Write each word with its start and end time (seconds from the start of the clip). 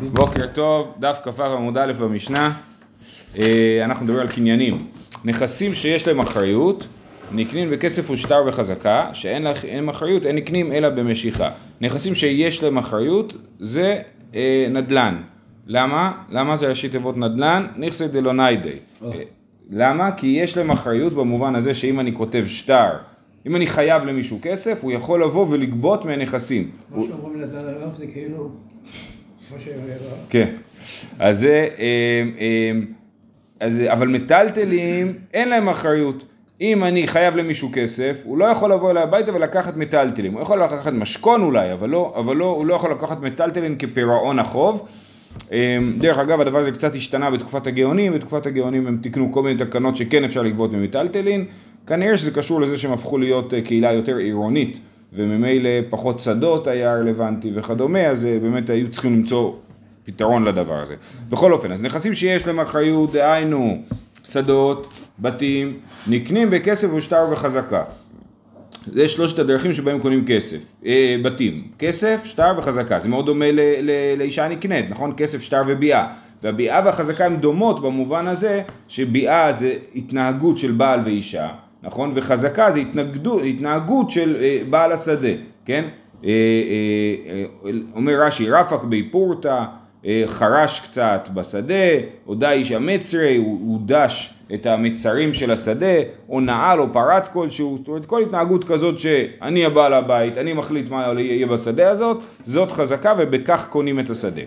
בוקר 0.00 0.46
טוב, 0.54 0.94
דף 0.98 1.18
כ"ו 1.22 1.42
עמוד 1.42 1.78
א' 1.78 1.92
במשנה, 2.00 2.52
אה, 3.38 3.80
אנחנו 3.84 4.04
מדברים 4.04 4.22
על 4.22 4.28
קניינים. 4.28 4.86
נכסים 5.24 5.74
שיש 5.74 6.08
להם 6.08 6.20
אחריות, 6.20 6.86
נקנים 7.32 7.70
בכסף 7.70 8.10
ושטר 8.10 8.44
וחזקה, 8.46 9.10
שאין 9.12 9.42
להם 9.42 9.88
אחריות, 9.88 10.26
אין 10.26 10.36
נקנים 10.36 10.72
אלא 10.72 10.88
במשיכה. 10.88 11.50
נכסים 11.80 12.14
שיש 12.14 12.62
להם 12.62 12.78
אחריות 12.78 13.34
זה 13.60 13.98
אה, 14.34 14.66
נדל"ן. 14.70 15.16
למה? 15.66 16.12
למה 16.30 16.56
זה 16.56 16.68
ראשי 16.68 16.88
תיבות 16.88 17.16
נדל"ן? 17.16 17.66
נכסי 17.76 18.08
דלוניידי. 18.08 18.76
אה, 19.04 19.10
למה? 19.70 20.10
כי 20.12 20.26
יש 20.26 20.56
להם 20.56 20.70
אחריות 20.70 21.12
במובן 21.12 21.54
הזה 21.54 21.74
שאם 21.74 22.00
אני 22.00 22.14
כותב 22.14 22.44
שטר, 22.46 22.90
אם 23.46 23.56
אני 23.56 23.66
חייב 23.66 24.04
למישהו 24.04 24.38
כסף, 24.42 24.78
הוא 24.82 24.92
יכול 24.92 25.22
לבוא 25.22 25.46
ולגבות 25.50 26.04
מהנכסים. 26.04 26.70
מה 26.90 27.02
שאומרים 27.06 27.40
לדל 27.40 27.56
עליו 27.56 27.88
זה 27.98 28.06
כאילו. 28.06 28.50
כן, 30.30 30.48
אז 31.18 31.38
זה, 31.38 31.68
אמ, 31.78 32.32
אמ, 32.38 32.86
אז, 33.60 33.82
אבל 33.86 34.08
מטלטלים 34.08 35.14
אין 35.34 35.48
להם 35.48 35.68
אחריות. 35.68 36.24
אם 36.60 36.84
אני 36.84 37.08
חייב 37.08 37.36
למישהו 37.36 37.70
כסף, 37.72 38.22
הוא 38.24 38.38
לא 38.38 38.44
יכול 38.44 38.72
לבוא 38.72 38.90
אליי 38.90 39.02
הביתה 39.02 39.34
ולקחת 39.34 39.76
מטלטלים. 39.76 40.32
הוא 40.32 40.42
יכול 40.42 40.62
לקחת 40.62 40.92
משכון 40.92 41.42
אולי, 41.42 41.72
אבל, 41.72 41.88
לא, 41.88 42.14
אבל 42.16 42.36
לא, 42.36 42.44
הוא 42.44 42.66
לא 42.66 42.74
יכול 42.74 42.90
לקחת 42.90 43.20
מטלטלים 43.20 43.76
כפירעון 43.78 44.38
החוב. 44.38 44.88
דרך 45.98 46.18
אגב, 46.18 46.40
הדבר 46.40 46.58
הזה 46.58 46.70
קצת 46.70 46.94
השתנה 46.94 47.30
בתקופת 47.30 47.66
הגאונים, 47.66 48.12
בתקופת 48.12 48.46
הגאונים 48.46 48.86
הם 48.86 48.98
תיקנו 49.02 49.32
כל 49.32 49.42
מיני 49.42 49.64
תקנות 49.64 49.96
שכן 49.96 50.24
אפשר 50.24 50.42
לגבות 50.42 50.72
ממטלטלין. 50.72 51.44
כנראה 51.86 52.16
שזה 52.16 52.30
קשור 52.30 52.60
לזה 52.60 52.78
שהם 52.78 52.92
הפכו 52.92 53.18
להיות 53.18 53.54
אה, 53.54 53.60
קהילה 53.60 53.92
יותר 53.92 54.16
עירונית, 54.16 54.80
וממילא 55.12 55.70
פחות 55.90 56.20
שדות 56.20 56.66
היה 56.66 56.94
רלוונטי 56.94 57.50
וכדומה, 57.54 58.06
אז 58.06 58.26
אה, 58.26 58.38
באמת 58.42 58.70
היו 58.70 58.90
צריכים 58.90 59.12
למצוא 59.12 59.52
פתרון 60.04 60.44
לדבר 60.44 60.82
הזה. 60.82 60.94
בכל 61.28 61.52
אופן, 61.52 61.72
אז 61.72 61.82
נכסים 61.82 62.14
שיש 62.14 62.46
להם 62.46 62.60
אחריות, 62.60 63.12
דהיינו 63.12 63.82
שדות, 64.24 65.00
בתים, 65.18 65.76
נקנים 66.06 66.50
בכסף 66.50 66.88
ושטר 66.94 67.26
וחזקה. 67.32 67.84
זה 68.92 69.08
שלושת 69.08 69.38
הדרכים 69.38 69.74
שבהם 69.74 69.98
קונים 69.98 70.24
כסף, 70.26 70.58
אה, 70.86 71.16
בתים, 71.22 71.68
כסף, 71.78 72.24
שטר 72.24 72.54
וחזקה, 72.58 72.98
זה 72.98 73.08
מאוד 73.08 73.26
דומה 73.26 73.50
ל, 73.52 73.60
ל, 73.60 73.90
לאישה 74.18 74.48
נקנית, 74.48 74.90
נכון? 74.90 75.12
כסף, 75.16 75.42
שטר 75.42 75.62
וביאה, 75.66 76.06
והביאה 76.42 76.82
והחזקה 76.84 77.26
הן 77.26 77.36
דומות 77.36 77.82
במובן 77.82 78.26
הזה 78.26 78.62
שביאה 78.88 79.52
זה 79.52 79.74
התנהגות 79.94 80.58
של 80.58 80.72
בעל 80.72 81.00
ואישה, 81.04 81.48
נכון? 81.86 82.12
וחזקה 82.14 82.70
זה 82.70 82.80
התנגדות, 82.80 83.42
התנהגות 83.44 84.10
של 84.10 84.36
אה, 84.40 84.58
בעל 84.70 84.92
השדה, 84.92 85.28
כן? 85.64 85.84
אה, 86.24 86.30
אה, 87.64 87.70
אומר 87.94 88.22
רש"י, 88.22 88.50
רפק 88.50 88.84
בי 88.84 89.02
פורתא, 89.02 89.64
חרש 90.26 90.80
קצת 90.80 91.28
בשדה, 91.34 91.74
או 92.26 92.34
דיש 92.34 92.72
המצרי, 92.72 93.36
הוא, 93.36 93.60
הוא 93.60 93.80
דש 93.86 94.34
את 94.54 94.66
המצרים 94.66 95.34
של 95.34 95.52
השדה, 95.52 95.96
או 96.28 96.40
נעל 96.40 96.80
או 96.80 96.92
פרץ 96.92 97.28
כלשהו, 97.28 97.76
זאת 97.78 97.88
אומרת 97.88 98.06
כל 98.06 98.22
התנהגות 98.22 98.64
כזאת 98.64 98.98
שאני 98.98 99.64
הבעל 99.64 99.92
הבית, 99.92 100.38
אני 100.38 100.52
מחליט 100.52 100.90
מה 100.90 101.12
יהיה 101.18 101.46
בשדה 101.46 101.90
הזאת, 101.90 102.18
זאת 102.42 102.72
חזקה 102.72 103.14
ובכך 103.18 103.66
קונים 103.70 104.00
את 104.00 104.10
השדה. 104.10 104.42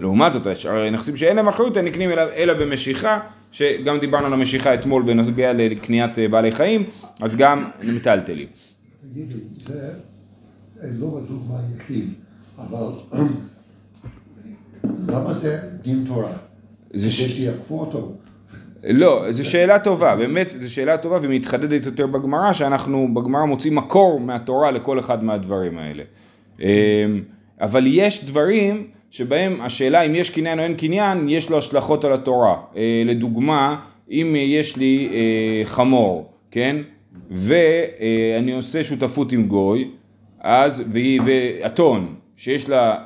לעומת 0.00 0.32
זאת, 0.32 0.46
נכסים 0.92 1.16
שאין 1.16 1.36
להם 1.36 1.48
אחריות, 1.48 1.76
הם 1.76 1.84
נקנים 1.84 2.10
אלא, 2.10 2.22
אלא 2.36 2.54
במשיכה, 2.54 3.18
שגם 3.52 3.98
דיברנו 3.98 4.26
על 4.26 4.32
המשיכה 4.32 4.74
אתמול 4.74 5.02
בנוגע 5.02 5.52
לקניית 5.52 6.18
אה, 6.18 6.28
בעלי 6.28 6.52
חיים, 6.52 6.84
אז 7.22 7.36
גם 7.36 7.70
מטלטלים. 7.82 8.48
תגידי, 9.12 9.34
זה 9.66 9.90
אה, 10.82 10.88
לא 10.98 11.06
בדיוק 11.06 11.42
מה 11.48 11.58
יחיד, 11.76 12.08
אבל 12.58 12.92
למה 15.08 15.34
זה 15.34 15.58
דין 15.82 16.04
תורה? 16.08 16.32
זה 16.94 17.10
ש- 17.10 17.36
שיעקפו 17.36 17.80
אותו. 17.80 18.12
לא, 18.84 19.32
זו 19.32 19.50
שאלה 19.50 19.78
טובה, 19.78 20.16
באמת 20.16 20.54
זו 20.62 20.74
שאלה 20.74 20.98
טובה 20.98 21.18
ומתחדדת 21.22 21.86
יותר 21.86 22.06
בגמרא, 22.06 22.52
שאנחנו 22.52 23.14
בגמרא 23.14 23.44
מוצאים 23.44 23.74
מקור 23.74 24.20
מהתורה 24.20 24.70
לכל 24.70 24.98
אחד 24.98 25.24
מהדברים 25.24 25.78
האלה. 25.78 26.02
אמ, 26.60 26.66
אבל 27.60 27.84
יש 27.86 28.24
דברים 28.24 28.86
שבהם 29.10 29.60
השאלה 29.60 30.02
אם 30.02 30.14
יש 30.14 30.30
קניין 30.30 30.58
או 30.58 30.64
אין 30.64 30.74
קניין, 30.74 31.28
יש 31.28 31.50
לו 31.50 31.58
השלכות 31.58 32.04
על 32.04 32.12
התורה. 32.12 32.56
אה, 32.76 33.02
לדוגמה, 33.04 33.76
אם 34.10 34.34
יש 34.38 34.76
לי 34.76 35.08
אה, 35.12 35.64
חמור, 35.64 36.32
כן? 36.50 36.76
ואני 37.30 38.52
עושה 38.52 38.84
שותפות 38.84 39.32
עם 39.32 39.46
גוי, 39.46 39.90
אז, 40.40 40.84
ואתון, 41.24 42.14
שיש 42.36 42.68
לה 42.68 42.98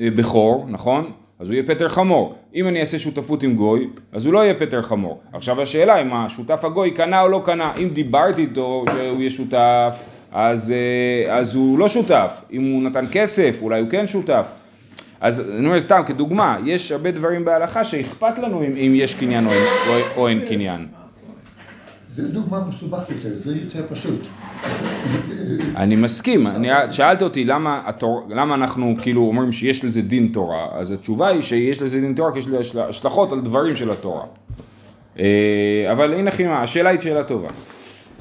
אה, 0.00 0.08
בכור, 0.10 0.66
נכון? 0.68 1.10
אז 1.38 1.48
הוא 1.48 1.54
יהיה 1.54 1.66
פטר 1.66 1.88
חמור. 1.88 2.34
אם 2.54 2.68
אני 2.68 2.80
אעשה 2.80 2.98
שותפות 2.98 3.42
עם 3.42 3.54
גוי, 3.54 3.88
אז 4.12 4.26
הוא 4.26 4.34
לא 4.34 4.38
יהיה 4.44 4.54
פטר 4.54 4.82
חמור. 4.82 5.20
עכשיו 5.32 5.62
השאלה 5.62 6.02
אם 6.02 6.12
השותף 6.12 6.64
הגוי 6.64 6.90
קנה 6.90 7.22
או 7.22 7.28
לא 7.28 7.42
קנה. 7.44 7.72
אם 7.82 7.88
דיברתי 7.88 8.42
איתו 8.42 8.84
שהוא 8.90 9.20
יהיה 9.20 9.30
שותף, 9.30 10.04
אז, 10.32 10.72
אה, 10.72 11.36
אז 11.38 11.56
הוא 11.56 11.78
לא 11.78 11.88
שותף. 11.88 12.44
אם 12.52 12.72
הוא 12.72 12.82
נתן 12.82 13.04
כסף, 13.12 13.58
אולי 13.62 13.80
הוא 13.80 13.88
כן 13.90 14.06
שותף. 14.06 14.52
אז 15.20 15.50
אני 15.50 15.66
אומר 15.66 15.80
סתם 15.80 16.02
כדוגמה, 16.06 16.56
יש 16.64 16.92
הרבה 16.92 17.10
דברים 17.10 17.44
בהלכה 17.44 17.84
שאכפת 17.84 18.38
לנו 18.38 18.62
אם, 18.62 18.76
אם 18.76 18.92
יש 18.94 19.14
קניין 19.14 19.46
או 19.46 19.50
או, 19.88 19.94
או 20.16 20.28
אין 20.28 20.40
קניין. 20.48 20.86
זה 22.12 22.28
דוגמה 22.28 22.60
מסובך 22.68 23.10
יותר, 23.10 23.28
זה 23.34 23.54
יותר 23.62 23.82
פשוט. 23.90 24.26
אני 25.76 25.96
מסכים, 25.96 26.46
אני, 26.46 26.68
שאלת 26.90 27.22
אותי 27.22 27.44
למה, 27.44 27.82
התור, 27.86 28.26
למה 28.28 28.54
אנחנו 28.54 28.94
כאילו 29.02 29.22
אומרים 29.22 29.52
שיש 29.52 29.84
לזה 29.84 30.02
דין 30.02 30.30
תורה, 30.32 30.68
אז 30.72 30.90
התשובה 30.90 31.28
היא 31.28 31.42
שיש 31.42 31.82
לזה 31.82 32.00
דין 32.00 32.14
תורה 32.14 32.32
כי 32.32 32.38
יש 32.38 32.46
לזה 32.46 32.58
השל- 32.58 32.80
השלכות 32.80 33.32
על 33.32 33.40
דברים 33.40 33.76
של 33.76 33.90
התורה. 33.90 34.24
אה, 35.18 35.24
אבל 35.92 36.14
הנה 36.14 36.30
חימה, 36.30 36.62
השאלה 36.62 36.90
היא 36.90 37.00
שאלה 37.00 37.24
טובה. 37.24 37.48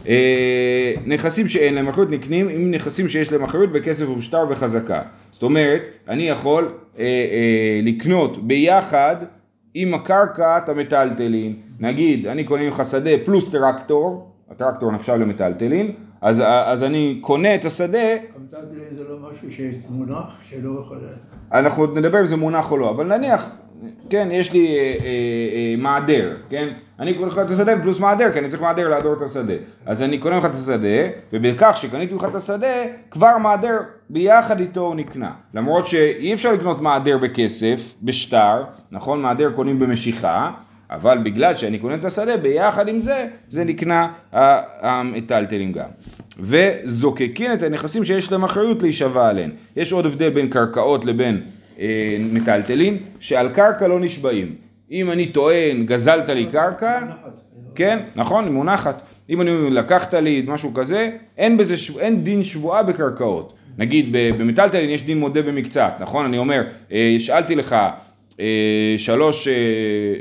אה, 0.08 0.94
נכסים 1.06 1.48
שאין 1.48 1.74
להם 1.74 1.88
אחריות 1.88 2.10
נקנים 2.10 2.50
עם 2.50 2.72
נכסים 2.72 3.08
שיש 3.10 3.32
להם 3.32 3.44
אחריות 3.44 3.72
בכסף 3.72 4.10
ובשטר 4.10 4.46
וחזקה. 4.50 5.02
זאת 5.40 5.44
אומרת, 5.44 5.82
אני 6.08 6.24
יכול 6.24 6.64
אה, 6.98 7.04
אה, 7.04 7.80
לקנות 7.84 8.48
ביחד 8.48 9.16
עם 9.74 9.94
הקרקע 9.94 10.58
את 10.58 10.70
המטלטלין. 10.70 11.56
נגיד, 11.80 12.28
אני 12.28 12.44
קונה 12.44 12.64
ממך 12.64 12.82
שדה 12.92 13.10
פלוס 13.26 13.52
טרקטור, 13.52 14.32
הטרקטור 14.50 14.92
נחשב 14.92 15.14
למטלטלין, 15.14 15.92
אז, 16.22 16.44
אז 16.46 16.84
אני 16.84 17.18
קונה 17.22 17.56
את 17.56 17.66
השדה, 17.66 17.98
המטלטלין 18.36 18.96
זה 18.96 19.04
לא 19.04 19.18
משהו 19.32 19.48
שמונח, 19.52 20.38
שלא 20.50 20.80
יכול... 20.80 20.98
אנחנו 21.52 21.84
עוד 21.84 21.98
נדבר 21.98 22.22
אם 22.22 22.26
זה 22.26 22.36
מונח 22.36 22.72
או 22.72 22.78
לא, 22.78 22.90
אבל 22.90 23.18
נניח, 23.18 23.56
כן, 24.10 24.28
יש 24.32 24.54
לי 24.54 24.68
אה, 24.68 24.74
אה, 24.74 24.94
אה, 25.56 25.76
מעדר, 25.78 26.36
כן? 26.50 26.68
אני 27.00 27.14
קונה 27.14 27.28
לך 27.28 27.40
את 27.46 27.52
השדה 27.52 27.82
פלוס 27.82 28.00
מעדר, 28.00 28.32
כי 28.34 28.40
אני 28.40 28.50
צריך 28.50 28.62
מעדר 28.62 28.88
לעדור 28.88 29.14
את 29.14 29.22
השדה. 29.22 29.54
אז 29.86 30.04
אני 30.04 30.18
קונה 30.18 30.36
ממך 30.36 30.46
את 30.46 30.54
השדה, 30.54 31.08
ובכך 31.34 31.78
שקניתי 31.82 32.14
ממך 32.14 32.26
את 32.30 32.36
השדה, 32.36 32.84
כבר 33.12 33.38
מעדר 33.38 33.78
ביחד 34.10 34.60
איתו 34.60 34.82
הוא 34.82 34.96
נקנה. 34.96 35.32
למרות 35.54 35.86
שאי 35.86 36.34
אפשר 36.34 36.52
לקנות 36.52 36.82
מעדר 36.82 37.18
בכסף, 37.18 37.96
בשטר, 38.04 38.64
נכון? 38.92 39.22
מעדר 39.22 39.52
קונים 39.52 39.80
במשיכה, 39.80 40.52
אבל 40.92 41.18
בגלל 41.18 41.56
שאני 41.56 41.80
קונה 41.80 41.96
את 41.96 42.06
השדה, 42.06 42.38
ביחד 42.38 42.88
עם 42.88 43.00
זה, 43.00 43.28
זה 43.50 43.64
נקנה 43.64 44.12
המטלטלים 44.82 45.72
גם. 45.72 45.90
וזוקקין 46.40 47.54
את 47.54 47.64
הנכסים 47.64 48.06
שיש 48.06 48.32
להם 48.32 48.44
אחריות 48.44 48.82
להישבע 48.82 49.30
עליהן. 49.30 49.52
יש 49.76 49.92
עוד 49.92 50.06
הבדל 50.06 50.30
בין 50.30 50.48
קרקעות 50.48 51.06
לבין 51.06 51.42
מטלטלין, 52.20 52.98
שעל 53.20 53.50
קרקע 53.50 53.88
לא 53.88 54.00
נשבעים. 54.00 54.56
אם 54.92 55.12
אני 55.12 55.26
טוען, 55.26 55.86
גזלת 55.86 56.30
לי 56.30 56.46
קרקע, 56.46 57.00
כן, 57.76 58.00
נכון, 58.16 58.44
היא 58.44 58.54
מונחת. 58.54 59.02
אם 59.30 59.42
אני 59.42 59.52
אומר, 59.52 59.70
לקחת 59.70 60.14
לי 60.14 60.44
משהו 60.48 60.74
כזה, 60.74 61.10
אין 61.38 61.58
בזה, 61.58 61.78
שב- 61.78 61.98
אין 61.98 62.24
דין 62.24 62.44
שבועה 62.44 62.84
בקרקעות. 62.84 63.54
נגיד 63.78 64.06
במטלטלין 64.12 64.90
יש 64.90 65.04
דין 65.04 65.20
מודה 65.20 65.42
במקצת, 65.42 65.94
נכון? 66.00 66.26
אני 66.26 66.38
אומר, 66.38 66.64
אה, 66.92 67.14
השאלתי 67.16 67.56
לך 67.56 67.76
אה, 68.40 68.46
שלוש, 68.98 69.48
אה, 69.48 69.54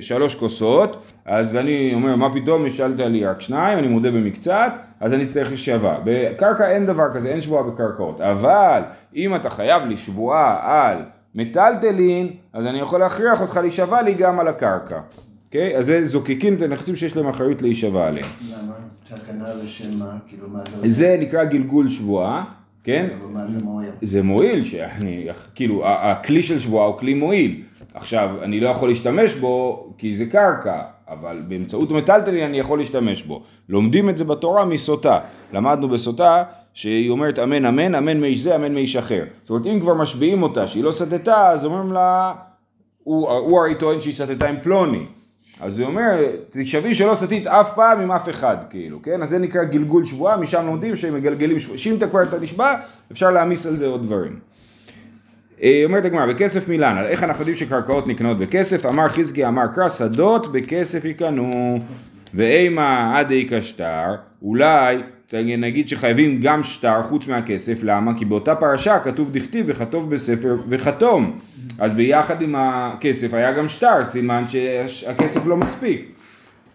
שלוש 0.00 0.34
כוסות, 0.34 1.02
אז 1.24 1.48
ואני 1.54 1.90
אומר, 1.94 2.16
מה 2.16 2.32
פתאום 2.32 2.66
השאלת 2.66 3.00
לי 3.00 3.26
רק 3.26 3.40
שניים, 3.40 3.78
אני 3.78 3.88
מודה 3.88 4.10
במקצת, 4.10 4.72
אז 5.00 5.14
אני 5.14 5.24
אצטרך 5.24 5.48
להישבע. 5.48 5.94
בקרקע 6.04 6.70
אין 6.70 6.86
דבר 6.86 7.04
כזה, 7.14 7.28
אין 7.30 7.40
שבועה 7.40 7.62
בקרקעות. 7.62 8.20
אבל 8.20 8.82
אם 9.16 9.34
אתה 9.34 9.50
חייב 9.50 9.82
לי 9.86 9.96
שבועה 9.96 10.58
על 10.62 10.96
מטלטלין, 11.34 12.30
אז 12.52 12.66
אני 12.66 12.80
יכול 12.80 13.00
להכריח 13.00 13.40
אותך 13.40 13.56
להישבע 13.56 14.02
לי 14.02 14.14
גם 14.14 14.40
על 14.40 14.48
הקרקע. 14.48 15.00
אוקיי? 15.46 15.76
אז 15.76 15.86
זה 15.86 16.04
זוקקין 16.04 16.54
את 16.54 16.62
הנכסים 16.62 16.96
שיש 16.96 17.16
להם 17.16 17.28
אחריות 17.28 17.62
להישבע 17.62 18.06
עליהם. 18.06 18.26
למה? 18.50 18.72
תקנה 19.08 19.44
לשם 19.64 19.98
מה? 19.98 20.16
כאילו 20.28 20.48
מה 20.48 20.58
זה? 20.58 20.90
זה 20.90 21.16
נקרא 21.20 21.44
גלגול 21.44 21.88
שבועה, 21.88 22.44
כן? 22.84 23.08
אבל 23.20 23.26
מה 23.32 23.46
זה 23.46 23.64
מועיל? 23.64 23.90
זה 24.02 24.22
מועיל, 24.22 24.64
שאני, 24.64 25.26
כאילו, 25.54 25.82
הכלי 25.86 26.42
של 26.42 26.58
שבועה 26.58 26.86
הוא 26.86 26.98
כלי 26.98 27.14
מועיל. 27.14 27.62
עכשיו, 27.94 28.30
אני 28.42 28.60
לא 28.60 28.68
יכול 28.68 28.88
להשתמש 28.88 29.34
בו 29.34 29.86
כי 29.98 30.16
זה 30.16 30.26
קרקע, 30.26 30.82
אבל 31.08 31.42
באמצעות 31.48 31.92
מטלטלין 31.92 32.44
אני 32.44 32.58
יכול 32.58 32.78
להשתמש 32.78 33.22
בו. 33.22 33.42
לומדים 33.68 34.08
את 34.08 34.18
זה 34.18 34.24
בתורה 34.24 34.64
מסוטה. 34.64 35.20
למדנו 35.52 35.88
בסוטה 35.88 36.44
שהיא 36.78 37.10
אומרת 37.10 37.38
אמן 37.38 37.64
אמן, 37.64 37.94
אמן 37.94 38.20
מאיש 38.20 38.38
זה, 38.38 38.56
אמן 38.56 38.74
מאיש 38.74 38.96
אחר. 38.96 39.24
זאת 39.40 39.50
אומרת, 39.50 39.66
אם 39.66 39.80
כבר 39.80 39.94
משביעים 39.94 40.42
אותה 40.42 40.66
שהיא 40.66 40.84
לא 40.84 40.92
סטתה, 40.92 41.50
אז 41.50 41.64
אומרים 41.64 41.92
לה, 41.92 42.34
הוא, 43.04 43.30
הוא 43.30 43.60
הרי 43.60 43.74
טוען 43.74 44.00
שהיא 44.00 44.14
סטתה 44.14 44.48
עם 44.48 44.56
פלוני. 44.62 45.06
אז 45.60 45.78
הוא 45.78 45.88
אומר, 45.88 46.18
תשבי 46.50 46.94
שלא 46.94 47.14
סטית 47.14 47.46
אף 47.46 47.74
פעם 47.74 48.00
עם 48.00 48.12
אף 48.12 48.28
אחד, 48.28 48.56
כאילו, 48.70 49.02
כן? 49.02 49.22
אז 49.22 49.28
זה 49.28 49.38
נקרא 49.38 49.64
גלגול 49.64 50.04
שבועה, 50.04 50.36
משם 50.36 50.66
לומדים 50.66 50.96
שהם 50.96 51.14
מגלגלים 51.14 51.60
שבועה. 51.60 51.78
שאם 51.78 51.96
אתה 51.96 52.08
כבר 52.08 52.22
אתה 52.22 52.38
נשבע, 52.38 52.74
אפשר 53.12 53.30
להעמיס 53.30 53.66
על 53.66 53.76
זה 53.76 53.86
עוד 53.86 54.02
דברים. 54.02 54.38
אה, 55.62 55.82
אומרת 55.84 56.04
הגמרא, 56.04 56.26
בכסף 56.26 56.68
מילן, 56.68 57.04
איך 57.08 57.22
אנחנו 57.22 57.40
יודעים 57.40 57.56
שקרקעות 57.56 58.06
נקנות 58.06 58.38
בכסף? 58.38 58.86
אמר 58.86 59.08
חזקי 59.08 59.46
אמר 59.46 59.66
קרא, 59.74 59.88
שדות 59.88 60.52
בכסף 60.52 61.04
יקנו, 61.04 61.78
ואימה 62.34 63.18
עד 63.18 63.30
איכא 63.30 63.60
שטר, 63.60 64.14
אולי 64.42 65.02
נגיד 65.32 65.88
שחייבים 65.88 66.40
גם 66.42 66.62
שטר 66.62 67.02
חוץ 67.02 67.28
מהכסף, 67.28 67.78
למה? 67.82 68.18
כי 68.18 68.24
באותה 68.24 68.54
פרשה 68.54 68.98
כתוב 68.98 69.32
דכתיב 69.32 69.64
וכתוב 69.68 70.10
בספר 70.10 70.56
וחתום, 70.68 71.38
אז 71.78 71.92
ביחד 71.92 72.42
עם 72.42 72.54
הכסף 72.58 73.34
היה 73.34 73.52
גם 73.52 73.68
שטר, 73.68 74.04
סימן 74.04 74.44
שהכסף 74.86 75.46
לא 75.46 75.56
מספיק. 75.56 76.12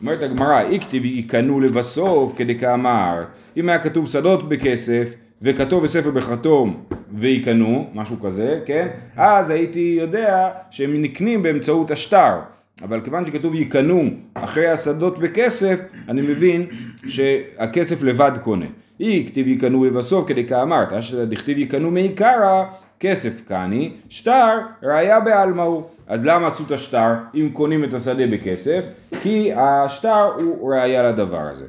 אומרת 0.02 0.24
הגמרא, 0.24 0.62
איקטיב 0.62 1.06
יקנו 1.06 1.60
לבסוף 1.60 2.34
כדקאמר, 2.38 3.24
אם 3.58 3.70
היה 3.70 3.80
כתוב 3.80 4.08
שדות 4.08 4.50
בכסף 4.50 5.16
וכתוב 5.42 5.84
בספר 5.84 6.12
בחתום 6.12 6.84
ויקנו, 7.14 7.90
משהו 7.94 8.20
כזה, 8.20 8.60
כן? 8.66 8.88
אז 9.18 9.50
הייתי 9.50 9.98
יודע 10.02 10.50
שהם 10.72 11.02
נקנים 11.02 11.44
באמצעות 11.44 11.92
השטר. 11.92 12.40
אבל 12.82 13.02
כיוון 13.02 13.26
שכתוב 13.26 13.56
יקנו 13.56 14.10
אחרי 14.34 14.68
השדות 14.68 15.20
בכסף, 15.20 15.80
אני 16.10 16.22
מבין 16.22 16.68
שהכסף 17.08 18.04
לבד 18.04 18.32
קונה. 18.42 18.66
אי 19.00 19.26
כתיב 19.28 19.48
יקנו 19.48 19.86
לבסוף 19.86 20.28
כדי 20.28 20.48
כאמרת, 20.48 20.88
דכתיב 21.30 21.58
יקנו 21.58 21.92
מעיקרא, 21.92 22.64
כסף 23.00 23.42
קני, 23.48 23.92
שטר 24.10 24.60
ראיה 24.84 25.20
בעלמא 25.20 25.62
הוא. 25.62 25.84
אז 26.08 26.26
למה 26.26 26.48
עשו 26.48 26.64
את 26.64 26.72
השטר 26.72 27.14
אם 27.36 27.50
קונים 27.54 27.84
את 27.84 27.94
השדה 27.94 28.28
בכסף? 28.28 28.90
כי 29.22 29.54
השטר 29.54 30.34
הוא 30.36 30.74
ראיה 30.74 31.04
לדבר 31.04 31.42
הזה. 31.42 31.66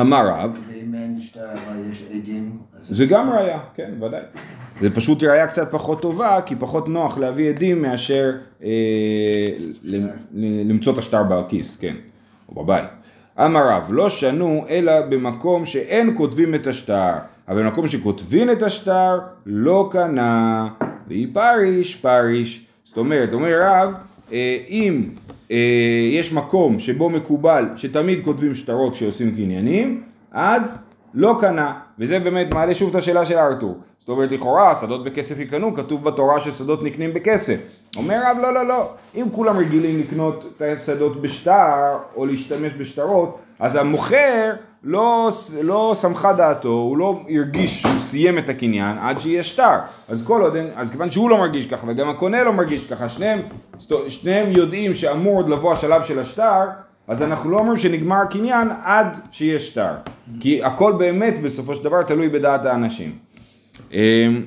אמר 0.00 0.28
רב, 0.28 0.58
ואם 0.68 0.94
אין 0.94 1.20
שטר 1.22 1.52
אבל 1.52 1.92
יש 1.92 2.04
עדים, 2.10 2.58
זה 2.90 3.06
גם 3.06 3.30
ראיה, 3.30 3.58
כן, 3.74 3.90
ודאי. 4.00 4.20
זה 4.80 4.90
פשוט 4.94 5.22
ראיה 5.22 5.46
קצת 5.46 5.70
פחות 5.70 6.02
טובה, 6.02 6.40
כי 6.46 6.54
פחות 6.56 6.88
נוח 6.88 7.18
להביא 7.18 7.48
עדים 7.48 7.82
מאשר 7.82 8.32
אה, 8.64 8.70
למצוא 10.64 10.92
את 10.92 10.98
השטר 10.98 11.22
בכיס, 11.22 11.76
כן, 11.76 11.94
או 12.48 12.64
בבית. 12.64 12.88
אמר 13.38 13.68
רב, 13.68 13.88
לא 13.90 14.08
שנו 14.08 14.64
אלא 14.68 15.00
במקום 15.00 15.64
שאין 15.64 16.16
כותבים 16.16 16.54
את 16.54 16.66
השטר, 16.66 17.12
אבל 17.48 17.62
במקום 17.62 17.88
שכותבים 17.88 18.50
את 18.50 18.62
השטר, 18.62 19.18
לא 19.46 19.88
קנה, 19.92 20.68
ואי 21.08 21.26
פריש, 21.32 21.96
פריש. 21.96 22.66
זאת 22.84 22.96
אומרת, 22.96 23.32
אומר 23.32 23.60
רב, 23.62 23.94
אה, 24.32 24.58
אם 24.68 25.02
אה, 25.50 26.08
יש 26.10 26.32
מקום 26.32 26.78
שבו 26.78 27.10
מקובל 27.10 27.68
שתמיד 27.76 28.24
כותבים 28.24 28.54
שטרות 28.54 28.92
כשעושים 28.92 29.34
קניינים, 29.34 30.02
אז 30.32 30.70
לא 31.14 31.36
קנה, 31.40 31.72
וזה 31.98 32.20
באמת 32.20 32.54
מעלה 32.54 32.74
שוב 32.74 32.90
את 32.90 32.94
השאלה 32.94 33.24
של 33.24 33.38
ארתור. 33.38 33.78
זאת 33.98 34.08
אומרת, 34.08 34.30
לכאורה, 34.30 34.74
שדות 34.74 35.04
בכסף 35.04 35.38
יקנו, 35.38 35.74
כתוב 35.74 36.04
בתורה 36.04 36.40
ששדות 36.40 36.82
נקנים 36.82 37.14
בכסף. 37.14 37.56
אומר 37.96 38.20
רב, 38.26 38.36
לא, 38.42 38.54
לא, 38.54 38.66
לא. 38.66 38.88
אם 39.14 39.26
כולם 39.32 39.58
רגילים 39.58 40.00
לקנות 40.00 40.44
את 40.56 40.62
השדות 40.62 41.22
בשטר, 41.22 41.96
או 42.16 42.26
להשתמש 42.26 42.72
בשטרות, 42.78 43.38
אז 43.58 43.76
המוכר 43.76 44.52
לא, 44.84 45.30
לא 45.62 45.94
שמחה 46.00 46.32
דעתו, 46.32 46.68
הוא 46.68 46.98
לא 46.98 47.20
הרגיש 47.28 47.80
שהוא 47.80 48.00
סיים 48.00 48.38
את 48.38 48.48
הקניין 48.48 48.98
עד 48.98 49.18
שיהיה 49.18 49.42
שטר. 49.42 49.78
אז 50.08 50.22
כל 50.26 50.42
עוד, 50.42 50.56
אז 50.76 50.90
כיוון 50.90 51.10
שהוא 51.10 51.30
לא 51.30 51.38
מרגיש 51.38 51.66
ככה, 51.66 51.86
וגם 51.88 52.08
הקונה 52.08 52.42
לא 52.42 52.52
מרגיש 52.52 52.86
ככה, 52.86 53.08
שניהם, 53.08 53.40
שניהם 54.08 54.52
יודעים 54.52 54.94
שאמור 54.94 55.36
עוד 55.36 55.48
לבוא 55.48 55.72
השלב 55.72 56.02
של 56.02 56.18
השטר, 56.18 56.64
אז 57.08 57.22
אנחנו 57.22 57.50
לא 57.50 57.58
אומרים 57.58 57.76
שנגמר 57.78 58.16
הקניין 58.16 58.68
עד 58.82 59.18
שיהיה 59.30 59.58
שטר. 59.58 59.92
כי 60.40 60.64
הכל 60.64 60.92
באמת 60.98 61.38
בסופו 61.42 61.74
של 61.74 61.84
דבר 61.84 62.02
תלוי 62.02 62.28
בדעת 62.28 62.66
האנשים. 62.66 63.18
אמ, 63.92 64.44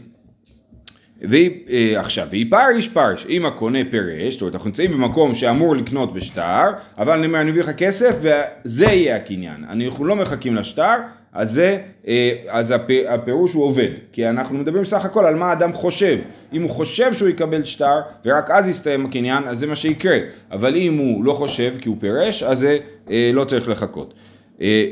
והיא, 1.22 1.52
אה, 1.70 2.02
והיא 2.30 2.46
פריש 2.50 2.90
פריש, 2.90 3.26
אם 3.30 3.46
הקונה 3.46 3.80
פירש, 3.92 4.34
זאת 4.34 4.42
אומרת, 4.42 4.54
אנחנו 4.54 4.68
נמצאים 4.68 4.92
במקום 4.92 5.36
שאמור 5.36 5.76
לקנות 5.76 6.14
בשטר, 6.14 6.64
אבל 6.98 7.18
אני 7.18 7.28
אומר, 7.28 7.42
אני 7.42 7.52
מביא 7.52 7.62
לך 7.62 7.70
כסף 7.70 8.16
וזה 8.22 8.86
יהיה 8.86 9.16
הקניין. 9.16 9.66
אנחנו 9.70 10.06
לא 10.06 10.16
מחכים 10.16 10.56
לשטר, 10.56 10.96
אז 11.38 11.52
זה, 11.52 11.78
אה, 12.08 12.32
אז 12.50 12.72
הפ- 12.72 13.06
הפירוש 13.08 13.54
הוא 13.54 13.64
עובד, 13.64 13.90
כי 14.12 14.30
אנחנו 14.30 14.58
מדברים 14.58 14.86
סך 14.86 15.06
הכל 15.06 15.26
על 15.26 15.36
מה 15.36 15.46
האדם 15.46 15.74
חושב. 15.74 16.18
אם 16.54 16.62
הוא 16.62 16.70
חושב 16.70 17.14
שהוא 17.14 17.30
יקבל 17.30 17.64
שטר, 17.64 18.00
ורק 18.26 18.52
אז 18.52 18.70
יסתיים 18.70 19.06
הקניין, 19.06 19.44
אז 19.48 19.60
זה 19.60 19.68
מה 19.68 19.76
שיקרה. 19.76 20.18
אבל 20.52 20.76
אם 20.76 20.98
הוא 20.98 21.24
לא 21.26 21.34
חושב 21.34 21.74
כי 21.82 21.90
הוא 21.90 21.98
פירש, 22.00 22.44
אז 22.44 22.60
זה 22.60 22.78
אה, 23.10 23.32
לא 23.34 23.44
צריך 23.44 23.70
לחכות. 23.70 24.14
אה, 24.62 24.86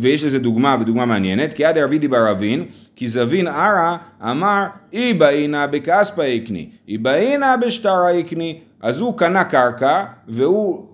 ויש 0.00 0.24
לזה 0.24 0.38
דוגמה 0.38 0.76
ודוגמה 0.80 1.06
מעניינת, 1.06 1.52
כי 1.54 1.64
עד 1.64 1.78
ערבידי 1.78 2.08
ברבין, 2.08 2.64
כי 2.96 3.08
זבין 3.08 3.46
ערא 3.46 3.96
אמר 4.30 4.64
אי 4.92 5.14
באינה 5.14 5.66
בכספא 5.66 6.20
יקני, 6.22 6.68
אי 6.88 6.98
באינה 6.98 7.56
בשטרה 7.56 8.12
יקני, 8.12 8.58
אז 8.82 9.00
הוא 9.00 9.18
קנה 9.18 9.44
קרקע 9.44 10.04
והוא 10.28 10.86